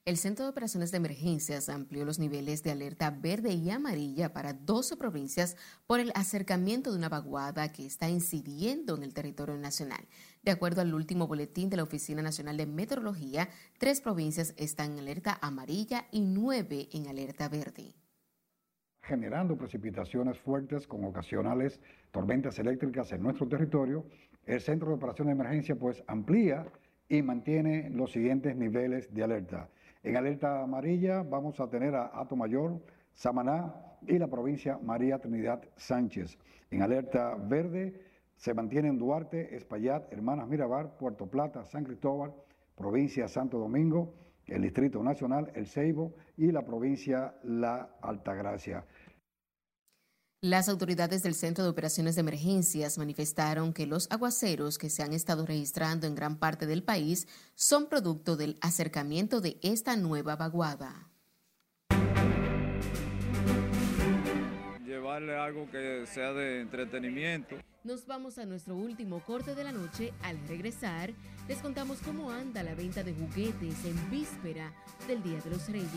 El 0.07 0.17
Centro 0.17 0.47
de 0.47 0.51
Operaciones 0.51 0.91
de 0.91 0.97
Emergencias 0.97 1.69
amplió 1.69 2.07
los 2.07 2.19
niveles 2.19 2.63
de 2.63 2.71
alerta 2.71 3.11
verde 3.11 3.53
y 3.53 3.69
amarilla 3.69 4.33
para 4.33 4.55
12 4.55 4.97
provincias 4.97 5.59
por 5.87 6.01
el 6.01 6.11
acercamiento 6.15 6.91
de 6.91 6.97
una 6.97 7.11
vaguada 7.11 7.71
que 7.71 7.85
está 7.85 8.09
incidiendo 8.09 8.97
en 8.97 9.03
el 9.03 9.13
territorio 9.13 9.59
nacional. 9.59 10.01
De 10.43 10.53
acuerdo 10.53 10.81
al 10.81 10.95
último 10.95 11.27
boletín 11.27 11.69
de 11.69 11.77
la 11.77 11.83
Oficina 11.83 12.23
Nacional 12.23 12.57
de 12.57 12.67
Meteorología, 12.67 13.51
tres 13.79 14.01
provincias 14.01 14.55
están 14.57 14.93
en 14.93 15.01
alerta 15.01 15.39
amarilla 15.43 16.07
y 16.11 16.23
nueve 16.23 16.89
en 16.93 17.07
alerta 17.07 17.49
verde. 17.49 17.95
generando 19.03 19.57
precipitaciones 19.57 20.39
fuertes 20.39 20.87
con 20.87 21.05
ocasionales 21.05 21.81
tormentas 22.11 22.59
eléctricas 22.59 23.11
en 23.13 23.23
nuestro 23.23 23.49
territorio. 23.49 24.07
El 24.47 24.61
Centro 24.61 24.89
de 24.89 24.95
Operación 24.95 25.27
de 25.27 25.33
Emergencia 25.33 25.75
pues 25.75 26.03
amplía 26.07 26.67
y 27.09 27.21
mantiene 27.23 27.91
los 27.91 28.13
siguientes 28.13 28.57
niveles 28.57 29.13
de 29.13 29.25
alerta. 29.25 29.69
En 30.03 30.17
alerta 30.17 30.63
amarilla 30.63 31.23
vamos 31.23 31.61
a 31.61 31.69
tener 31.69 31.95
a 31.95 32.11
Ato 32.19 32.35
Mayor, 32.35 32.81
Samaná 33.13 33.75
y 34.07 34.19
la 34.19 34.29
provincia 34.29 34.79
María 34.83 35.19
Trinidad 35.19 35.63
Sánchez. 35.77 36.39
En 36.71 36.83
alerta 36.83 37.35
verde 37.35 38.01
se 38.37 38.55
mantienen 38.55 38.99
Duarte, 38.99 39.55
Espaillat, 39.55 40.11
Hermanas 40.11 40.49
Mirabar, 40.49 40.97
Puerto 40.97 41.27
Plata, 41.27 41.67
San 41.67 41.85
Cristóbal, 41.85 42.33
provincia 42.75 43.29
Santo 43.29 43.59
Domingo, 43.59 44.15
el 44.47 44.63
Distrito 44.63 45.03
Nacional, 45.03 45.53
El 45.55 45.67
Ceibo 45.67 46.15
y 46.39 46.51
la 46.51 46.65
provincia 46.65 47.35
La 47.43 47.97
Altagracia. 48.01 48.87
Las 50.43 50.71
autoridades 50.71 51.23
del 51.23 51.35
Centro 51.35 51.65
de 51.65 51.69
Operaciones 51.69 52.15
de 52.15 52.23
Emergencias 52.23 52.97
manifestaron 52.97 53.75
que 53.75 53.87
los 53.87 54.11
aguaceros 54.11 54.79
que 54.79 54.89
se 54.89 55.03
han 55.03 55.13
estado 55.13 55.45
registrando 55.45 56.07
en 56.07 56.15
gran 56.15 56.39
parte 56.39 56.65
del 56.65 56.83
país 56.83 57.29
son 57.55 57.91
producto 57.91 58.39
del 58.39 58.57
acercamiento 58.63 59.43
de 59.43 59.59
esta 59.61 59.97
nueva 59.97 60.37
vaguada. 60.37 61.11
Llevarle 64.83 65.37
algo 65.37 65.71
que 65.71 66.07
sea 66.07 66.33
de 66.33 66.63
entretenimiento. 66.63 67.57
Nos 67.85 68.07
vamos 68.07 68.39
a 68.39 68.47
nuestro 68.47 68.77
último 68.77 69.23
corte 69.23 69.55
de 69.55 69.65
la 69.65 69.73
noche. 69.73 70.15
Al 70.23 70.39
regresar, 70.49 71.13
les 71.49 71.59
contamos 71.59 71.99
cómo 71.99 72.31
anda 72.31 72.63
la 72.63 72.75
venta 72.75 73.03
de 73.03 73.13
juguetes 73.13 73.85
en 73.85 74.11
víspera 74.11 74.73
del 75.07 75.23
Día 75.23 75.39
de 75.43 75.51
los 75.51 75.69
Reyes. 75.69 75.91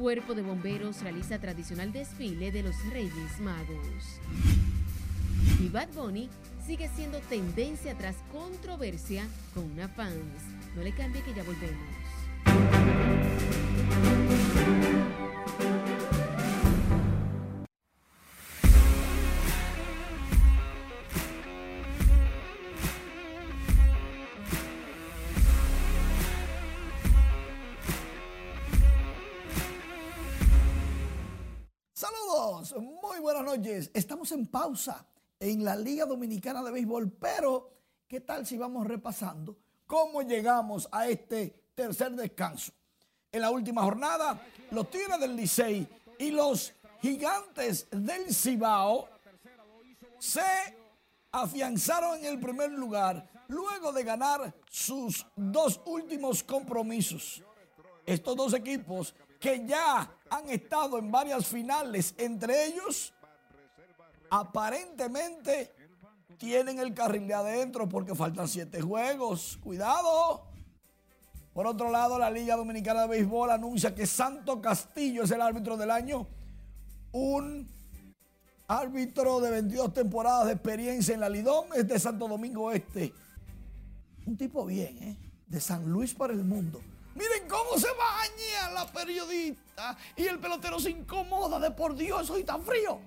Cuerpo 0.00 0.34
de 0.34 0.40
Bomberos 0.40 1.02
realiza 1.02 1.38
tradicional 1.38 1.92
desfile 1.92 2.50
de 2.50 2.62
los 2.62 2.74
Reyes 2.88 3.38
Magos. 3.38 4.18
Y 5.60 5.68
Bad 5.68 5.88
Bunny 5.94 6.30
sigue 6.66 6.88
siendo 6.96 7.18
tendencia 7.20 7.94
tras 7.98 8.16
controversia 8.32 9.26
con 9.52 9.64
una 9.64 9.88
fans. 9.88 10.16
No 10.74 10.82
le 10.82 10.94
cambie 10.94 11.22
que 11.22 11.34
ya 11.34 11.42
volvemos. 11.42 11.99
Buenas 33.20 33.44
noches. 33.44 33.90
Estamos 33.92 34.32
en 34.32 34.46
pausa 34.46 35.06
en 35.38 35.62
la 35.64 35.76
Liga 35.76 36.06
Dominicana 36.06 36.62
de 36.62 36.70
Béisbol, 36.70 37.12
pero 37.12 37.70
¿qué 38.08 38.20
tal 38.20 38.46
si 38.46 38.56
vamos 38.56 38.86
repasando 38.86 39.58
cómo 39.86 40.22
llegamos 40.22 40.88
a 40.90 41.06
este 41.06 41.70
tercer 41.74 42.12
descanso? 42.12 42.72
En 43.30 43.42
la 43.42 43.50
última 43.50 43.82
jornada, 43.82 44.40
los 44.70 44.90
Tigres 44.90 45.20
del 45.20 45.36
Licey 45.36 45.86
y 46.18 46.30
los 46.30 46.72
Gigantes 47.02 47.88
del 47.90 48.34
Cibao 48.34 49.08
se 50.18 50.40
afianzaron 51.30 52.18
en 52.18 52.24
el 52.24 52.40
primer 52.40 52.72
lugar 52.72 53.30
luego 53.48 53.92
de 53.92 54.02
ganar 54.02 54.54
sus 54.70 55.26
dos 55.36 55.80
últimos 55.84 56.42
compromisos. 56.42 57.42
Estos 58.06 58.34
dos 58.34 58.54
equipos 58.54 59.14
que 59.40 59.66
ya 59.66 60.08
han 60.28 60.48
estado 60.50 60.98
en 60.98 61.10
varias 61.10 61.46
finales, 61.46 62.14
entre 62.18 62.66
ellos, 62.66 63.12
aparentemente 64.28 65.74
tienen 66.36 66.78
el 66.78 66.94
carril 66.94 67.26
de 67.26 67.34
adentro 67.34 67.88
porque 67.88 68.14
faltan 68.14 68.46
siete 68.46 68.80
juegos. 68.80 69.58
Cuidado. 69.62 70.46
Por 71.52 71.66
otro 71.66 71.90
lado, 71.90 72.18
la 72.18 72.30
Liga 72.30 72.54
Dominicana 72.54 73.02
de 73.02 73.08
Béisbol 73.08 73.50
anuncia 73.50 73.94
que 73.94 74.06
Santo 74.06 74.60
Castillo 74.60 75.24
es 75.24 75.30
el 75.30 75.40
árbitro 75.40 75.76
del 75.76 75.90
año. 75.90 76.26
Un 77.12 77.66
árbitro 78.68 79.40
de 79.40 79.50
22 79.50 79.92
temporadas 79.92 80.46
de 80.46 80.52
experiencia 80.52 81.14
en 81.14 81.20
la 81.20 81.28
Lidón 81.28 81.66
es 81.74 81.88
de 81.88 81.98
Santo 81.98 82.28
Domingo 82.28 82.70
Este. 82.70 83.12
Un 84.26 84.36
tipo 84.36 84.64
bien, 84.64 84.96
¿eh? 85.02 85.16
De 85.48 85.60
San 85.60 85.90
Luis 85.90 86.14
para 86.14 86.32
el 86.32 86.44
mundo. 86.44 86.80
Miren 87.20 87.46
cómo 87.50 87.78
se 87.78 87.88
baña 87.88 88.70
la 88.72 88.90
periodista 88.90 89.94
y 90.16 90.26
el 90.26 90.38
pelotero 90.38 90.80
se 90.80 90.88
incomoda 90.88 91.60
de 91.60 91.70
por 91.70 91.94
Dios, 91.94 92.30
hoy 92.30 92.44
tan 92.44 92.62
frío. 92.62 92.98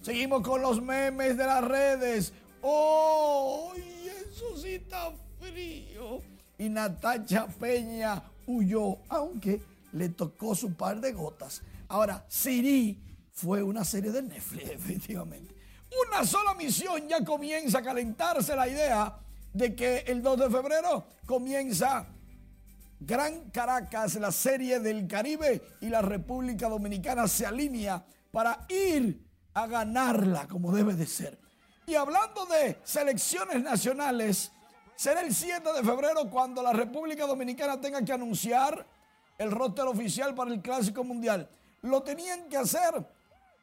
Seguimos 0.00 0.42
con 0.42 0.62
los 0.62 0.80
memes 0.80 1.36
de 1.36 1.44
las 1.44 1.64
redes. 1.64 2.32
¡Oh! 2.60 3.72
Eso 3.74 4.56
sí 4.56 4.74
está 4.74 5.12
frío. 5.40 6.22
Y 6.56 6.68
Natacha 6.68 7.48
Peña 7.48 8.22
huyó, 8.46 8.98
aunque 9.08 9.60
le 9.90 10.10
tocó 10.10 10.54
su 10.54 10.74
par 10.74 11.00
de 11.00 11.12
gotas. 11.12 11.62
Ahora, 11.88 12.24
Siri 12.28 13.02
fue 13.32 13.60
una 13.60 13.84
serie 13.84 14.12
de 14.12 14.22
Netflix, 14.22 14.70
efectivamente. 14.70 15.52
Una 16.08 16.24
sola 16.24 16.54
misión 16.54 17.08
ya 17.08 17.24
comienza 17.24 17.78
a 17.78 17.82
calentarse 17.82 18.54
la 18.54 18.68
idea 18.68 19.18
de 19.52 19.74
que 19.74 19.98
el 20.06 20.22
2 20.22 20.38
de 20.38 20.50
febrero 20.50 21.08
comienza 21.26 22.06
Gran 23.04 23.50
Caracas, 23.50 24.14
la 24.14 24.30
serie 24.30 24.78
del 24.78 25.08
Caribe 25.08 25.60
y 25.80 25.88
la 25.88 26.02
República 26.02 26.68
Dominicana 26.68 27.26
se 27.26 27.44
alinea 27.44 28.04
para 28.30 28.64
ir 28.68 29.20
a 29.54 29.66
ganarla 29.66 30.46
como 30.46 30.72
debe 30.72 30.94
de 30.94 31.06
ser. 31.06 31.38
Y 31.86 31.96
hablando 31.96 32.46
de 32.46 32.78
selecciones 32.84 33.60
nacionales, 33.60 34.52
será 34.94 35.20
el 35.20 35.34
7 35.34 35.72
de 35.72 35.82
febrero 35.82 36.30
cuando 36.30 36.62
la 36.62 36.72
República 36.72 37.26
Dominicana 37.26 37.80
tenga 37.80 38.04
que 38.04 38.12
anunciar 38.12 38.86
el 39.36 39.50
roster 39.50 39.86
oficial 39.86 40.34
para 40.34 40.52
el 40.52 40.62
Clásico 40.62 41.02
Mundial. 41.02 41.48
Lo 41.82 42.02
tenían 42.02 42.48
que 42.48 42.56
hacer 42.56 43.04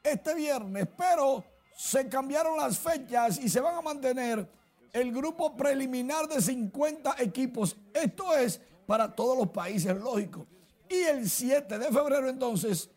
este 0.04 0.36
viernes, 0.36 0.86
pero 0.98 1.46
se 1.78 2.10
cambiaron 2.10 2.58
las 2.58 2.78
fechas 2.78 3.40
y 3.40 3.48
se 3.48 3.62
van 3.62 3.76
a 3.76 3.82
mantener 3.82 4.50
el 4.92 5.14
grupo 5.14 5.56
preliminar 5.56 6.28
de 6.28 6.42
50 6.42 7.16
equipos. 7.20 7.78
Esto 7.94 8.36
es 8.36 8.60
para 8.90 9.14
todos 9.14 9.38
los 9.38 9.50
países, 9.50 9.96
lógico. 10.02 10.48
Y 10.90 10.96
el 10.96 11.30
7 11.30 11.78
de 11.78 11.92
febrero 11.92 12.28
entonces 12.28 12.90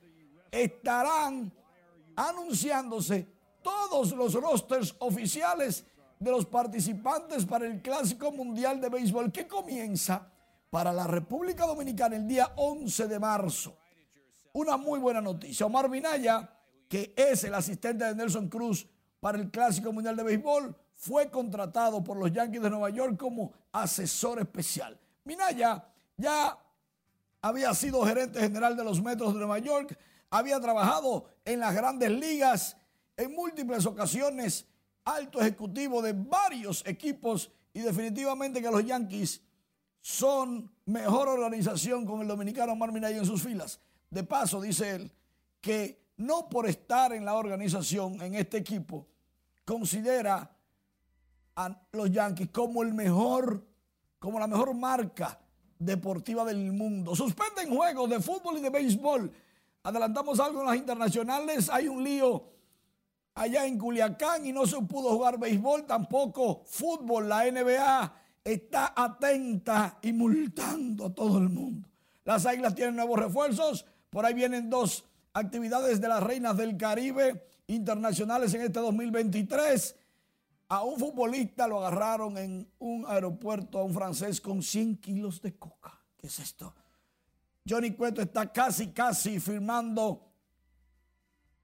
estarán 0.50 1.52
anunciándose 2.16 3.28
todos 3.60 4.12
los 4.12 4.32
rosters 4.32 4.96
oficiales 5.00 5.84
de 6.18 6.30
los 6.30 6.46
participantes 6.46 7.44
para 7.44 7.66
el 7.66 7.82
Clásico 7.82 8.32
Mundial 8.32 8.80
de 8.80 8.88
Béisbol 8.88 9.30
que 9.30 9.46
comienza 9.46 10.32
para 10.70 10.94
la 10.94 11.06
República 11.06 11.66
Dominicana 11.66 12.16
el 12.16 12.26
día 12.26 12.50
11 12.56 13.08
de 13.08 13.18
marzo. 13.18 13.76
Una 14.54 14.78
muy 14.78 14.98
buena 14.98 15.20
noticia. 15.20 15.66
Omar 15.66 15.90
Minaya, 15.90 16.56
que 16.88 17.12
es 17.14 17.44
el 17.44 17.52
asistente 17.52 18.06
de 18.06 18.14
Nelson 18.14 18.48
Cruz 18.48 18.88
para 19.20 19.36
el 19.36 19.50
Clásico 19.50 19.92
Mundial 19.92 20.16
de 20.16 20.22
Béisbol, 20.22 20.74
fue 20.94 21.30
contratado 21.30 22.02
por 22.02 22.16
los 22.16 22.32
Yankees 22.32 22.62
de 22.62 22.70
Nueva 22.70 22.88
York 22.88 23.18
como 23.18 23.52
asesor 23.72 24.40
especial. 24.40 24.98
Minaya 25.24 25.84
ya 26.16 26.58
había 27.40 27.74
sido 27.74 28.04
gerente 28.04 28.40
general 28.40 28.76
de 28.76 28.84
los 28.84 29.02
Metros 29.02 29.32
de 29.32 29.38
Nueva 29.38 29.58
York, 29.58 29.98
había 30.30 30.60
trabajado 30.60 31.26
en 31.44 31.60
las 31.60 31.74
grandes 31.74 32.10
ligas 32.10 32.76
en 33.16 33.34
múltiples 33.34 33.84
ocasiones, 33.86 34.66
alto 35.04 35.40
ejecutivo 35.40 36.00
de 36.00 36.12
varios 36.12 36.84
equipos 36.86 37.50
y 37.74 37.80
definitivamente 37.80 38.62
que 38.62 38.70
los 38.70 38.84
Yankees 38.84 39.40
son 40.00 40.70
mejor 40.86 41.28
organización 41.28 42.04
con 42.04 42.20
el 42.20 42.28
dominicano 42.28 42.72
Omar 42.72 42.92
Minaya 42.92 43.18
en 43.18 43.26
sus 43.26 43.42
filas. 43.42 43.80
De 44.10 44.24
paso, 44.24 44.60
dice 44.60 44.90
él, 44.90 45.12
que 45.60 46.02
no 46.16 46.48
por 46.48 46.68
estar 46.68 47.12
en 47.12 47.24
la 47.24 47.34
organización, 47.34 48.20
en 48.20 48.34
este 48.34 48.58
equipo, 48.58 49.06
considera 49.64 50.50
a 51.56 51.80
los 51.92 52.10
Yankees 52.10 52.50
como 52.50 52.82
el 52.82 52.94
mejor 52.94 53.64
como 54.22 54.38
la 54.38 54.46
mejor 54.46 54.72
marca 54.72 55.36
deportiva 55.76 56.44
del 56.44 56.72
mundo. 56.72 57.16
Suspenden 57.16 57.74
juegos 57.74 58.08
de 58.08 58.20
fútbol 58.20 58.56
y 58.56 58.60
de 58.60 58.70
béisbol. 58.70 59.32
Adelantamos 59.82 60.38
algo 60.38 60.60
en 60.60 60.66
las 60.68 60.76
internacionales. 60.76 61.68
Hay 61.68 61.88
un 61.88 62.04
lío 62.04 62.44
allá 63.34 63.66
en 63.66 63.76
Culiacán 63.76 64.46
y 64.46 64.52
no 64.52 64.64
se 64.64 64.80
pudo 64.82 65.10
jugar 65.10 65.40
béisbol, 65.40 65.86
tampoco 65.86 66.62
fútbol. 66.66 67.28
La 67.28 67.50
NBA 67.50 68.14
está 68.44 68.92
atenta 68.94 69.98
y 70.02 70.12
multando 70.12 71.06
a 71.06 71.12
todo 71.12 71.38
el 71.38 71.48
mundo. 71.48 71.88
Las 72.24 72.46
Águilas 72.46 72.76
tienen 72.76 72.94
nuevos 72.94 73.18
refuerzos. 73.18 73.84
Por 74.08 74.24
ahí 74.24 74.34
vienen 74.34 74.70
dos 74.70 75.04
actividades 75.32 76.00
de 76.00 76.06
las 76.06 76.22
Reinas 76.22 76.56
del 76.56 76.76
Caribe 76.76 77.44
internacionales 77.66 78.54
en 78.54 78.60
este 78.60 78.78
2023. 78.78 79.96
A 80.72 80.84
un 80.84 80.98
futbolista 80.98 81.68
lo 81.68 81.84
agarraron 81.84 82.38
en 82.38 82.66
un 82.78 83.04
aeropuerto, 83.06 83.78
a 83.78 83.84
un 83.84 83.92
francés, 83.92 84.40
con 84.40 84.62
100 84.62 84.96
kilos 85.02 85.42
de 85.42 85.54
coca. 85.58 86.00
¿Qué 86.16 86.28
es 86.28 86.38
esto? 86.38 86.72
Johnny 87.68 87.90
Cueto 87.92 88.22
está 88.22 88.50
casi, 88.50 88.90
casi 88.90 89.38
firmando 89.38 90.32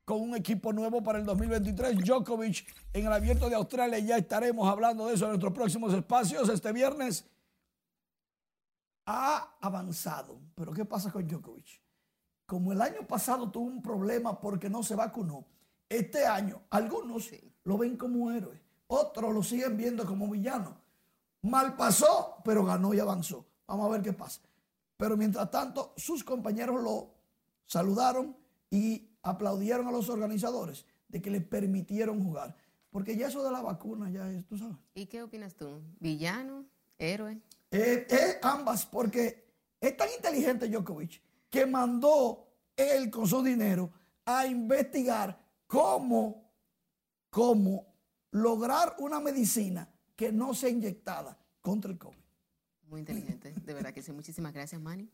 con 0.05 0.21
un 0.21 0.37
equipo 0.37 0.75
nuevo 0.75 1.03
para 1.03 1.18
el 1.21 1.25
2023. 1.25 2.05
Djokovic 2.05 2.66
en 2.92 3.07
el 3.07 3.12
abierto 3.14 3.49
de 3.49 3.55
Australia. 3.55 3.99
Ya 3.99 4.18
estaremos 4.18 4.68
hablando 4.68 5.07
de 5.07 5.14
eso 5.14 5.25
en 5.25 5.31
nuestros 5.31 5.55
próximos 5.55 5.94
espacios 5.94 6.47
este 6.51 6.71
viernes. 6.71 7.25
Ha 9.07 9.57
avanzado. 9.62 10.38
Pero 10.55 10.75
¿qué 10.75 10.85
pasa 10.85 11.11
con 11.11 11.27
Djokovic? 11.27 11.81
Como 12.44 12.73
el 12.73 12.83
año 12.83 13.07
pasado 13.07 13.51
tuvo 13.51 13.68
un 13.68 13.81
problema 13.81 14.38
porque 14.38 14.68
no 14.68 14.83
se 14.83 14.94
vacunó, 14.94 15.47
este 15.88 16.27
año 16.27 16.61
algunos 16.68 17.31
lo 17.64 17.79
ven 17.79 17.97
como 17.97 18.31
héroe, 18.31 18.68
otros 18.88 19.33
lo 19.33 19.42
siguen 19.42 19.77
viendo 19.77 20.05
como 20.05 20.29
villano. 20.29 20.77
Mal 21.42 21.77
pasó, 21.77 22.37
pero 22.44 22.64
ganó 22.64 22.92
y 22.92 22.98
avanzó. 22.98 23.46
Vamos 23.66 23.87
a 23.87 23.90
ver 23.90 24.03
qué 24.03 24.12
pasa. 24.12 24.40
Pero 24.96 25.16
mientras 25.16 25.51
tanto, 25.51 25.94
sus 25.96 26.24
compañeros 26.24 26.83
lo 26.83 27.14
saludaron 27.64 28.37
y 28.70 29.09
aplaudieron 29.22 29.87
a 29.87 29.92
los 29.92 30.09
organizadores 30.09 30.85
de 31.09 31.22
que 31.22 31.31
le 31.31 31.40
permitieron 31.40 32.24
jugar. 32.24 32.57
Porque 32.90 33.16
ya 33.16 33.29
eso 33.29 33.44
de 33.44 33.53
la 33.53 33.62
vacuna 33.62 34.11
ya 34.11 34.31
es, 34.31 34.46
tú 34.46 34.59
sabes. 34.59 34.77
¿Y 34.94 35.07
qué 35.07 35.22
opinas 35.22 35.55
tú? 35.55 35.81
¿Villano? 36.01 36.64
¿Héroe? 36.98 37.40
Eh, 37.70 38.07
eh, 38.11 38.38
ambas, 38.42 38.87
porque 38.87 39.53
es 39.81 39.96
tan 39.96 40.09
inteligente 40.16 40.68
Djokovic 40.68 41.22
que 41.48 41.66
mandó 41.66 42.48
él 42.77 43.11
con 43.11 43.27
su 43.27 43.42
dinero 43.42 43.90
a 44.24 44.46
investigar 44.46 45.38
cómo, 45.66 46.51
cómo 47.31 47.88
lograr 48.31 48.97
una 48.99 49.21
medicina 49.21 49.88
que 50.17 50.33
no 50.33 50.55
sea 50.55 50.71
inyectada 50.71 51.38
contra 51.61 51.91
el 51.91 51.99
COVID. 51.99 52.17
Muy 52.88 53.01
inteligente, 53.01 53.53
de 53.53 53.75
verdad 53.75 53.93
que 53.93 54.03
sí. 54.03 54.12
Muchísimas 54.12 54.53
gracias, 54.53 54.81
Manny. 54.81 55.11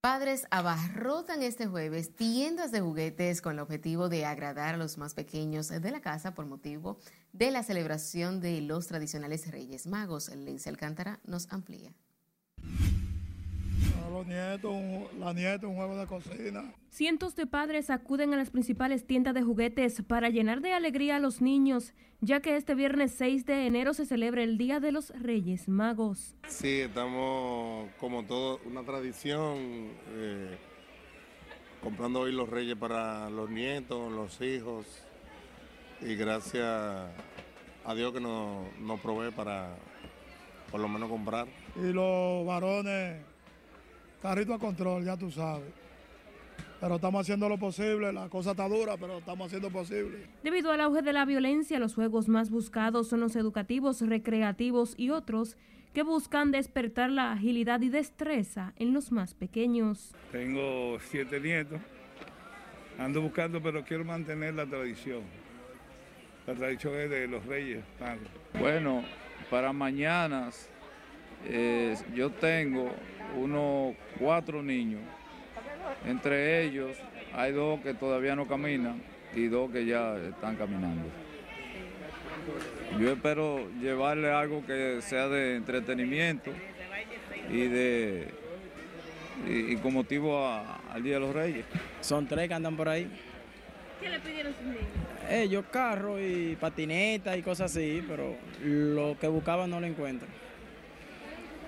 Padres 0.00 0.46
abarrotan 0.50 1.42
este 1.42 1.66
jueves 1.66 2.14
tiendas 2.14 2.72
de 2.72 2.80
juguetes 2.80 3.42
con 3.42 3.52
el 3.52 3.58
objetivo 3.58 4.08
de 4.08 4.24
agradar 4.24 4.76
a 4.76 4.78
los 4.78 4.96
más 4.96 5.12
pequeños 5.12 5.68
de 5.68 5.90
la 5.90 6.00
casa 6.00 6.32
por 6.32 6.46
motivo 6.46 6.98
de 7.32 7.50
la 7.50 7.62
celebración 7.62 8.40
de 8.40 8.62
los 8.62 8.86
tradicionales 8.86 9.50
Reyes 9.50 9.86
Magos. 9.86 10.34
Lince 10.34 10.70
Alcántara 10.70 11.20
nos 11.24 11.52
amplía. 11.52 11.92
Los 14.20 14.26
nietos, 14.26 14.74
la 15.18 15.32
nieta, 15.32 15.66
un 15.66 15.76
juego 15.76 15.96
de 15.96 16.06
cocina. 16.06 16.74
Cientos 16.90 17.34
de 17.36 17.46
padres 17.46 17.88
acuden 17.88 18.34
a 18.34 18.36
las 18.36 18.50
principales 18.50 19.06
tiendas 19.06 19.32
de 19.32 19.40
juguetes 19.40 20.02
para 20.02 20.28
llenar 20.28 20.60
de 20.60 20.74
alegría 20.74 21.16
a 21.16 21.18
los 21.18 21.40
niños, 21.40 21.94
ya 22.20 22.40
que 22.40 22.54
este 22.56 22.74
viernes 22.74 23.14
6 23.16 23.46
de 23.46 23.66
enero 23.66 23.94
se 23.94 24.04
celebra 24.04 24.42
el 24.42 24.58
Día 24.58 24.78
de 24.78 24.92
los 24.92 25.08
Reyes 25.18 25.70
Magos. 25.70 26.34
Sí, 26.48 26.80
estamos 26.80 27.88
como 27.98 28.24
todo, 28.24 28.60
una 28.66 28.82
tradición, 28.82 29.88
eh, 30.10 30.58
comprando 31.82 32.20
hoy 32.20 32.32
los 32.32 32.46
reyes 32.46 32.76
para 32.76 33.30
los 33.30 33.48
nietos, 33.48 34.12
los 34.12 34.38
hijos, 34.42 35.02
y 36.02 36.14
gracias 36.14 37.08
a 37.86 37.94
Dios 37.94 38.12
que 38.12 38.20
nos, 38.20 38.70
nos 38.80 39.00
provee 39.00 39.30
para 39.30 39.74
por 40.70 40.78
lo 40.78 40.88
menos 40.88 41.08
comprar. 41.08 41.48
Y 41.74 41.90
los 41.94 42.46
varones 42.46 43.29
carrito 44.22 44.54
a 44.54 44.58
control, 44.58 45.04
ya 45.04 45.16
tú 45.16 45.30
sabes. 45.30 45.68
Pero 46.80 46.94
estamos 46.94 47.20
haciendo 47.20 47.48
lo 47.48 47.58
posible, 47.58 48.10
la 48.12 48.28
cosa 48.30 48.52
está 48.52 48.66
dura, 48.66 48.96
pero 48.96 49.18
estamos 49.18 49.46
haciendo 49.46 49.68
lo 49.68 49.74
posible. 49.74 50.26
Debido 50.42 50.72
al 50.72 50.80
auge 50.80 51.02
de 51.02 51.12
la 51.12 51.26
violencia, 51.26 51.78
los 51.78 51.94
juegos 51.94 52.28
más 52.28 52.50
buscados 52.50 53.08
son 53.08 53.20
los 53.20 53.36
educativos, 53.36 54.00
recreativos 54.00 54.94
y 54.96 55.10
otros 55.10 55.58
que 55.92 56.02
buscan 56.02 56.52
despertar 56.52 57.10
la 57.10 57.32
agilidad 57.32 57.80
y 57.82 57.90
destreza 57.90 58.72
en 58.76 58.94
los 58.94 59.12
más 59.12 59.34
pequeños. 59.34 60.14
Tengo 60.32 60.98
siete 61.00 61.38
nietos, 61.40 61.80
ando 62.98 63.20
buscando, 63.20 63.60
pero 63.60 63.84
quiero 63.84 64.04
mantener 64.04 64.54
la 64.54 64.64
tradición. 64.64 65.22
La 66.46 66.54
tradición 66.54 66.94
es 66.94 67.10
de 67.10 67.28
los 67.28 67.44
reyes. 67.44 67.84
Bueno, 68.58 69.04
para 69.50 69.72
mañana 69.72 70.50
eh, 71.44 71.96
yo 72.14 72.30
tengo 72.30 72.90
unos 73.36 73.94
cuatro 74.18 74.62
niños. 74.62 75.00
Entre 76.06 76.64
ellos 76.64 76.96
hay 77.34 77.52
dos 77.52 77.80
que 77.80 77.94
todavía 77.94 78.34
no 78.34 78.46
caminan 78.46 79.02
y 79.34 79.46
dos 79.46 79.70
que 79.70 79.86
ya 79.86 80.16
están 80.16 80.56
caminando. 80.56 81.06
Yo 82.98 83.12
espero 83.12 83.68
llevarle 83.80 84.30
algo 84.30 84.64
que 84.64 85.00
sea 85.02 85.28
de 85.28 85.56
entretenimiento 85.56 86.50
y 87.50 87.68
de 87.68 88.28
y, 89.46 89.76
con 89.76 89.94
motivo 89.94 90.44
al 90.46 91.02
Día 91.02 91.14
de 91.14 91.20
los 91.20 91.34
Reyes. 91.34 91.64
Son 92.00 92.26
tres 92.26 92.48
que 92.48 92.54
andan 92.54 92.76
por 92.76 92.88
ahí. 92.88 93.10
¿Qué 94.00 94.08
le 94.08 94.20
pidieron 94.20 94.54
sus 94.54 94.64
niños? 94.64 94.86
Ellos 95.30 95.64
carros 95.70 96.20
y 96.20 96.56
patinetas 96.56 97.36
y 97.36 97.42
cosas 97.42 97.70
así, 97.70 98.02
pero 98.08 98.36
lo 98.64 99.16
que 99.18 99.28
buscaban 99.28 99.70
no 99.70 99.80
lo 99.80 99.86
encuentran. 99.86 100.30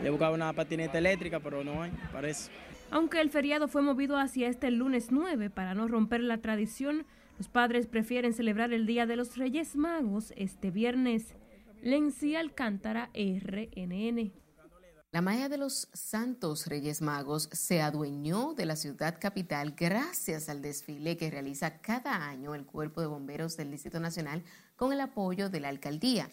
Le 0.03 0.11
buscaba 0.11 0.35
una 0.35 0.53
patineta 0.53 0.99
eléctrica, 0.99 1.41
pero 1.41 1.62
no 1.62 1.83
hay, 1.83 1.93
parece. 2.12 2.51
Aunque 2.91 3.21
el 3.21 3.31
feriado 3.31 3.69
fue 3.69 3.83
movido 3.83 4.17
hacia 4.17 4.49
este 4.49 4.71
lunes 4.71 5.12
9 5.12 5.49
para 5.49 5.75
no 5.75 5.88
romper 5.88 6.21
la 6.21 6.38
tradición, 6.38 7.07
los 7.38 7.49
padres 7.49 7.87
prefieren 7.87 8.35
celebrar 8.35 8.73
el 8.73 8.85
Día 8.85 9.07
de 9.07 9.17
los 9.17 9.37
Reyes 9.37 9.77
Magos 9.77 10.33
este 10.37 10.71
viernes. 10.71 11.35
Lenci 11.83 12.37
Alcántara, 12.37 13.11
RNN. 13.15 14.33
La 15.12 15.21
Maya 15.21 15.49
de 15.49 15.59
los 15.59 15.88
Santos 15.93 16.67
Reyes 16.67 17.03
Magos 17.03 17.49
se 17.53 17.83
adueñó 17.83 18.55
de 18.55 18.67
la 18.67 18.77
ciudad 18.77 19.19
capital 19.21 19.75
gracias 19.77 20.49
al 20.49 20.62
desfile 20.62 21.17
que 21.17 21.31
realiza 21.31 21.81
cada 21.81 22.29
año 22.29 22.55
el 22.55 22.65
Cuerpo 22.65 23.01
de 23.01 23.09
Bomberos 23.09 23.57
del 23.57 23.71
Distrito 23.71 24.01
Nacional 24.01 24.43
con 24.75 24.93
el 24.93 25.01
apoyo 25.01 25.51
de 25.51 25.61
la 25.61 25.69
alcaldía. 25.69 26.31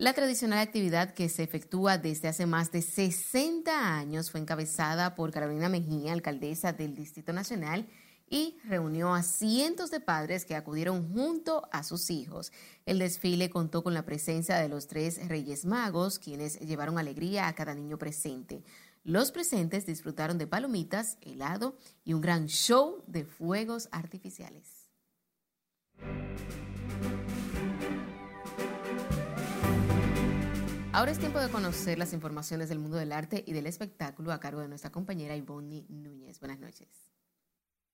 La 0.00 0.12
tradicional 0.12 0.60
actividad 0.60 1.12
que 1.12 1.28
se 1.28 1.42
efectúa 1.42 1.98
desde 1.98 2.28
hace 2.28 2.46
más 2.46 2.70
de 2.70 2.82
60 2.82 3.96
años 3.98 4.30
fue 4.30 4.38
encabezada 4.38 5.16
por 5.16 5.32
Carolina 5.32 5.68
Mejía, 5.68 6.12
alcaldesa 6.12 6.72
del 6.72 6.94
Distrito 6.94 7.32
Nacional, 7.32 7.88
y 8.30 8.58
reunió 8.62 9.12
a 9.12 9.24
cientos 9.24 9.90
de 9.90 9.98
padres 9.98 10.44
que 10.44 10.54
acudieron 10.54 11.12
junto 11.12 11.68
a 11.72 11.82
sus 11.82 12.10
hijos. 12.10 12.52
El 12.86 13.00
desfile 13.00 13.50
contó 13.50 13.82
con 13.82 13.92
la 13.92 14.04
presencia 14.04 14.58
de 14.58 14.68
los 14.68 14.86
tres 14.86 15.26
Reyes 15.26 15.64
Magos, 15.64 16.20
quienes 16.20 16.60
llevaron 16.60 16.96
alegría 16.96 17.48
a 17.48 17.54
cada 17.56 17.74
niño 17.74 17.98
presente. 17.98 18.62
Los 19.02 19.32
presentes 19.32 19.84
disfrutaron 19.84 20.38
de 20.38 20.46
palomitas, 20.46 21.18
helado 21.22 21.76
y 22.04 22.12
un 22.12 22.20
gran 22.20 22.46
show 22.46 23.02
de 23.08 23.24
fuegos 23.24 23.88
artificiales. 23.90 24.77
Ahora 30.98 31.12
es 31.12 31.20
tiempo 31.20 31.38
de 31.38 31.48
conocer 31.48 31.96
las 31.96 32.12
informaciones 32.12 32.68
del 32.68 32.80
mundo 32.80 32.96
del 32.96 33.12
arte 33.12 33.44
y 33.46 33.52
del 33.52 33.68
espectáculo 33.68 34.32
a 34.32 34.40
cargo 34.40 34.62
de 34.62 34.66
nuestra 34.66 34.90
compañera 34.90 35.36
Ivonne 35.36 35.86
Núñez. 35.88 36.40
Buenas 36.40 36.58
noches. 36.58 36.88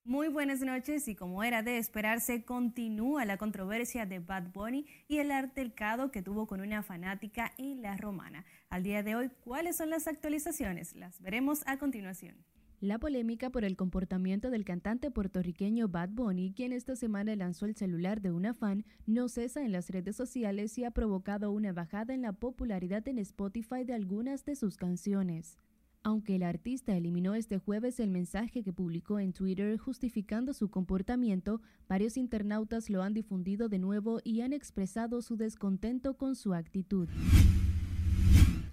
Muy 0.04 0.28
buenas 0.28 0.60
noches 0.60 1.06
y 1.06 1.14
como 1.14 1.44
era 1.44 1.62
de 1.62 1.76
esperarse, 1.76 2.46
continúa 2.46 3.26
la 3.26 3.36
controversia 3.36 4.06
de 4.06 4.20
Bad 4.20 4.52
Bunny 4.54 4.86
y 5.06 5.18
el 5.18 5.32
altercado 5.32 6.10
que 6.10 6.22
tuvo 6.22 6.46
con 6.46 6.62
una 6.62 6.82
fanática 6.82 7.52
en 7.58 7.82
La 7.82 7.94
Romana. 7.98 8.46
Al 8.70 8.82
día 8.82 9.02
de 9.02 9.16
hoy, 9.16 9.30
¿cuáles 9.44 9.76
son 9.76 9.90
las 9.90 10.06
actualizaciones? 10.06 10.94
Las 10.96 11.20
veremos 11.20 11.62
a 11.66 11.78
continuación. 11.78 12.42
La 12.85 12.99
polémica 12.99 13.49
por 13.49 13.64
el 13.64 13.77
comportamiento 13.77 14.51
del 14.51 14.66
cantante 14.66 15.11
puertorriqueño 15.11 15.88
Bad 15.88 16.11
Bunny, 16.11 16.53
quien 16.53 16.70
esta 16.70 16.97
semana 16.97 17.35
lanzó 17.35 17.64
el 17.64 17.75
celular 17.75 18.20
de 18.20 18.31
una 18.31 18.53
fan, 18.53 18.85
no 19.07 19.31
cesa 19.31 19.64
en 19.64 19.73
las 19.73 19.88
redes 19.88 20.16
sociales 20.16 20.77
y 20.77 20.85
ha 20.85 20.90
provocado 20.90 21.51
una 21.51 21.73
bajada 21.73 22.12
en 22.12 22.20
la 22.20 22.35
popularidad 22.35 23.09
en 23.09 23.18
Spotify 23.20 23.85
de 23.87 23.94
algunas 23.94 24.44
de 24.44 24.55
sus 24.55 24.77
canciones. 24.77 25.57
Aunque 26.03 26.37
el 26.37 26.42
artista 26.42 26.94
eliminó 26.94 27.35
este 27.35 27.57
jueves 27.57 28.01
el 28.01 28.11
mensaje 28.11 28.62
que 28.62 28.75
publicó 28.75 29.18
en 29.18 29.33
Twitter 29.33 29.79
justificando 29.79 30.53
su 30.53 30.68
comportamiento, 30.68 31.62
varios 31.88 32.18
internautas 32.18 32.90
lo 32.90 33.03
han 33.03 33.14
difundido 33.14 33.70
de 33.70 33.79
nuevo 33.79 34.20
y 34.25 34.42
han 34.42 34.53
expresado 34.53 35.23
su 35.23 35.38
descontento 35.38 36.18
con 36.18 36.37
su 36.37 36.53
actitud. 36.53 37.09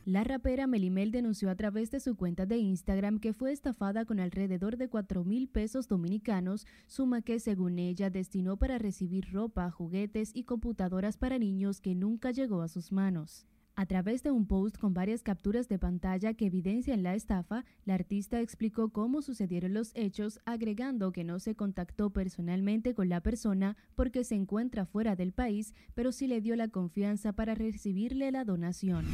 La 0.05 0.23
rapera 0.23 0.65
Melimel 0.65 1.11
denunció 1.11 1.51
a 1.51 1.55
través 1.55 1.91
de 1.91 1.99
su 1.99 2.15
cuenta 2.15 2.47
de 2.47 2.57
Instagram 2.57 3.19
que 3.19 3.33
fue 3.33 3.51
estafada 3.51 4.03
con 4.03 4.19
alrededor 4.19 4.77
de 4.77 4.89
4 4.89 5.23
mil 5.23 5.47
pesos 5.47 5.87
dominicanos, 5.87 6.65
suma 6.87 7.21
que 7.21 7.39
según 7.39 7.77
ella 7.77 8.09
destinó 8.09 8.57
para 8.57 8.79
recibir 8.79 9.31
ropa, 9.31 9.69
juguetes 9.69 10.31
y 10.33 10.45
computadoras 10.45 11.17
para 11.17 11.37
niños 11.37 11.81
que 11.81 11.93
nunca 11.93 12.31
llegó 12.31 12.63
a 12.63 12.67
sus 12.67 12.91
manos. 12.91 13.45
A 13.75 13.85
través 13.85 14.23
de 14.23 14.31
un 14.31 14.47
post 14.47 14.77
con 14.77 14.95
varias 14.95 15.21
capturas 15.21 15.69
de 15.69 15.77
pantalla 15.77 16.33
que 16.33 16.47
evidencian 16.47 17.03
la 17.03 17.13
estafa, 17.13 17.63
la 17.85 17.93
artista 17.93 18.41
explicó 18.41 18.89
cómo 18.89 19.21
sucedieron 19.21 19.73
los 19.73 19.91
hechos, 19.93 20.39
agregando 20.45 21.11
que 21.11 21.23
no 21.23 21.39
se 21.39 21.55
contactó 21.55 22.09
personalmente 22.09 22.95
con 22.95 23.07
la 23.07 23.21
persona 23.21 23.77
porque 23.95 24.23
se 24.23 24.33
encuentra 24.33 24.87
fuera 24.87 25.15
del 25.15 25.31
país, 25.31 25.75
pero 25.93 26.11
sí 26.11 26.25
le 26.25 26.41
dio 26.41 26.55
la 26.55 26.69
confianza 26.69 27.33
para 27.33 27.53
recibirle 27.53 28.31
la 28.31 28.43
donación. 28.45 29.05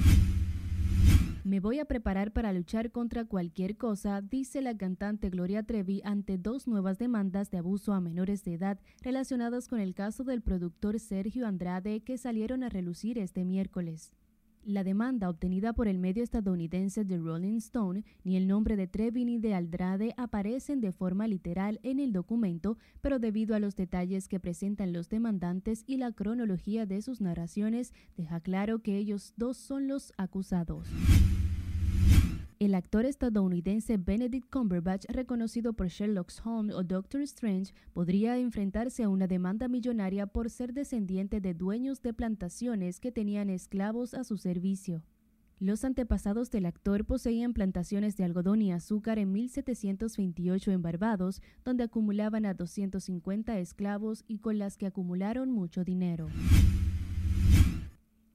Me 1.48 1.62
voy 1.62 1.80
a 1.80 1.86
preparar 1.86 2.34
para 2.34 2.52
luchar 2.52 2.92
contra 2.92 3.24
cualquier 3.24 3.78
cosa, 3.78 4.20
dice 4.20 4.62
la 4.62 4.76
cantante 4.76 5.30
Gloria 5.30 5.64
Trevi 5.64 6.02
ante 6.04 6.38
dos 6.38 6.68
nuevas 6.68 6.98
demandas 6.98 7.52
de 7.52 7.58
abuso 7.58 7.94
a 7.94 8.02
menores 8.02 8.44
de 8.44 8.56
edad 8.56 8.82
relacionadas 9.02 9.70
con 9.70 9.80
el 9.80 9.94
caso 9.94 10.26
del 10.26 10.42
productor 10.42 11.00
Sergio 11.00 11.48
Andrade 11.48 12.02
que 12.02 12.18
salieron 12.18 12.64
a 12.64 12.70
relucir 12.70 13.18
este 13.18 13.46
miércoles. 13.46 14.12
La 14.68 14.84
demanda 14.84 15.30
obtenida 15.30 15.72
por 15.72 15.88
el 15.88 15.98
medio 15.98 16.22
estadounidense 16.22 17.06
The 17.06 17.18
Rolling 17.20 17.56
Stone 17.56 18.04
ni 18.26 18.36
el 18.36 18.50
nombre 18.50 18.76
de 18.76 18.86
Trevi 18.86 19.24
ni 19.24 19.38
de 19.38 19.54
Andrade 19.54 20.14
aparecen 20.18 20.82
de 20.82 20.92
forma 20.92 21.26
literal 21.26 21.80
en 21.84 22.02
el 22.02 22.12
documento, 22.12 22.78
pero 23.00 23.18
debido 23.18 23.56
a 23.56 23.60
los 23.60 23.78
detalles 23.78 24.28
que 24.28 24.42
presentan 24.42 24.92
los 24.92 25.08
demandantes 25.08 25.86
y 25.88 25.96
la 25.96 26.12
cronología 26.12 26.86
de 26.86 27.02
sus 27.02 27.22
narraciones, 27.22 27.94
deja 28.18 28.42
claro 28.42 28.80
que 28.80 28.98
ellos 28.98 29.34
dos 29.38 29.56
son 29.56 29.88
los 29.88 30.12
acusados. 30.18 30.90
El 32.60 32.74
actor 32.74 33.06
estadounidense 33.06 33.98
Benedict 33.98 34.50
Cumberbatch, 34.50 35.06
reconocido 35.10 35.74
por 35.74 35.90
Sherlock 35.90 36.32
Holmes 36.44 36.76
o 36.76 36.84
Doctor 36.84 37.22
Strange, 37.22 37.72
podría 37.94 38.36
enfrentarse 38.40 39.04
a 39.04 39.10
una 39.10 39.28
demanda 39.28 39.68
millonaria 39.68 40.26
por 40.26 40.50
ser 40.50 40.74
descendiente 40.74 41.40
de 41.40 41.54
dueños 41.54 42.02
de 42.02 42.16
plantaciones 42.16 43.00
que 43.00 43.12
tenían 43.12 43.52
esclavos 43.52 44.16
a 44.16 44.24
su 44.24 44.38
servicio. 44.38 45.04
Los 45.60 45.84
antepasados 45.84 46.50
del 46.50 46.66
actor 46.66 47.06
poseían 47.06 47.54
plantaciones 47.54 48.18
de 48.18 48.24
algodón 48.24 48.64
y 48.64 48.72
azúcar 48.72 49.20
en 49.20 49.32
1728 49.34 50.72
en 50.72 50.82
Barbados, 50.82 51.44
donde 51.64 51.84
acumulaban 51.84 52.48
a 52.48 52.56
250 52.56 53.60
esclavos 53.60 54.24
y 54.28 54.40
con 54.40 54.58
las 54.58 54.78
que 54.78 54.88
acumularon 54.88 55.52
mucho 55.52 55.84
dinero. 55.84 56.28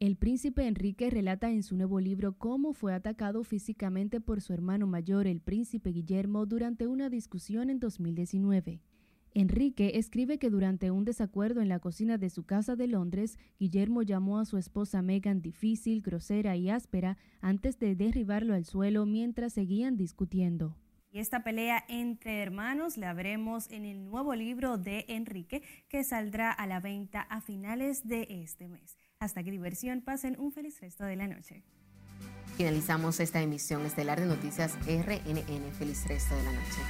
El 0.02 0.16
príncipe 0.16 0.66
Enrique 0.66 1.10
relata 1.10 1.48
en 1.48 1.62
su 1.62 1.76
nuevo 1.76 2.00
libro 2.00 2.36
cómo 2.36 2.72
fue 2.72 2.92
atacado 2.92 3.44
físicamente 3.44 4.20
por 4.20 4.40
su 4.40 4.52
hermano 4.52 4.88
mayor, 4.88 5.28
el 5.28 5.40
príncipe 5.40 5.90
Guillermo, 5.90 6.44
durante 6.44 6.88
una 6.88 7.08
discusión 7.08 7.70
en 7.70 7.78
2019. 7.78 8.80
Enrique 9.32 9.92
escribe 9.94 10.40
que 10.40 10.50
durante 10.50 10.90
un 10.90 11.04
desacuerdo 11.04 11.60
en 11.60 11.68
la 11.68 11.78
cocina 11.78 12.18
de 12.18 12.30
su 12.30 12.42
casa 12.42 12.74
de 12.74 12.88
Londres, 12.88 13.38
Guillermo 13.60 14.02
llamó 14.02 14.40
a 14.40 14.44
su 14.44 14.58
esposa 14.58 15.02
Megan 15.02 15.40
difícil, 15.40 16.02
grosera 16.02 16.56
y 16.56 16.68
áspera 16.68 17.16
antes 17.40 17.78
de 17.78 17.94
derribarlo 17.94 18.54
al 18.54 18.64
suelo 18.64 19.06
mientras 19.06 19.52
seguían 19.52 19.96
discutiendo. 19.96 20.76
Y 21.12 21.20
esta 21.20 21.44
pelea 21.44 21.84
entre 21.88 22.42
hermanos 22.42 22.96
la 22.96 23.14
veremos 23.14 23.70
en 23.70 23.84
el 23.84 24.04
nuevo 24.04 24.34
libro 24.34 24.78
de 24.78 25.04
Enrique 25.06 25.62
que 25.88 26.02
saldrá 26.02 26.50
a 26.50 26.66
la 26.66 26.80
venta 26.80 27.20
a 27.20 27.40
finales 27.40 28.08
de 28.08 28.26
este 28.28 28.66
mes. 28.66 28.98
Hasta 29.22 29.44
que 29.44 29.52
diversión, 29.52 30.00
pasen 30.00 30.34
un 30.40 30.50
feliz 30.50 30.80
resto 30.80 31.04
de 31.04 31.14
la 31.14 31.28
noche. 31.28 31.62
Finalizamos 32.56 33.20
esta 33.20 33.40
emisión 33.40 33.86
estelar 33.86 34.18
de 34.18 34.26
Noticias 34.26 34.74
RNN. 34.84 35.72
Feliz 35.78 36.08
resto 36.08 36.34
de 36.34 36.42
la 36.42 36.50
noche. 36.50 36.80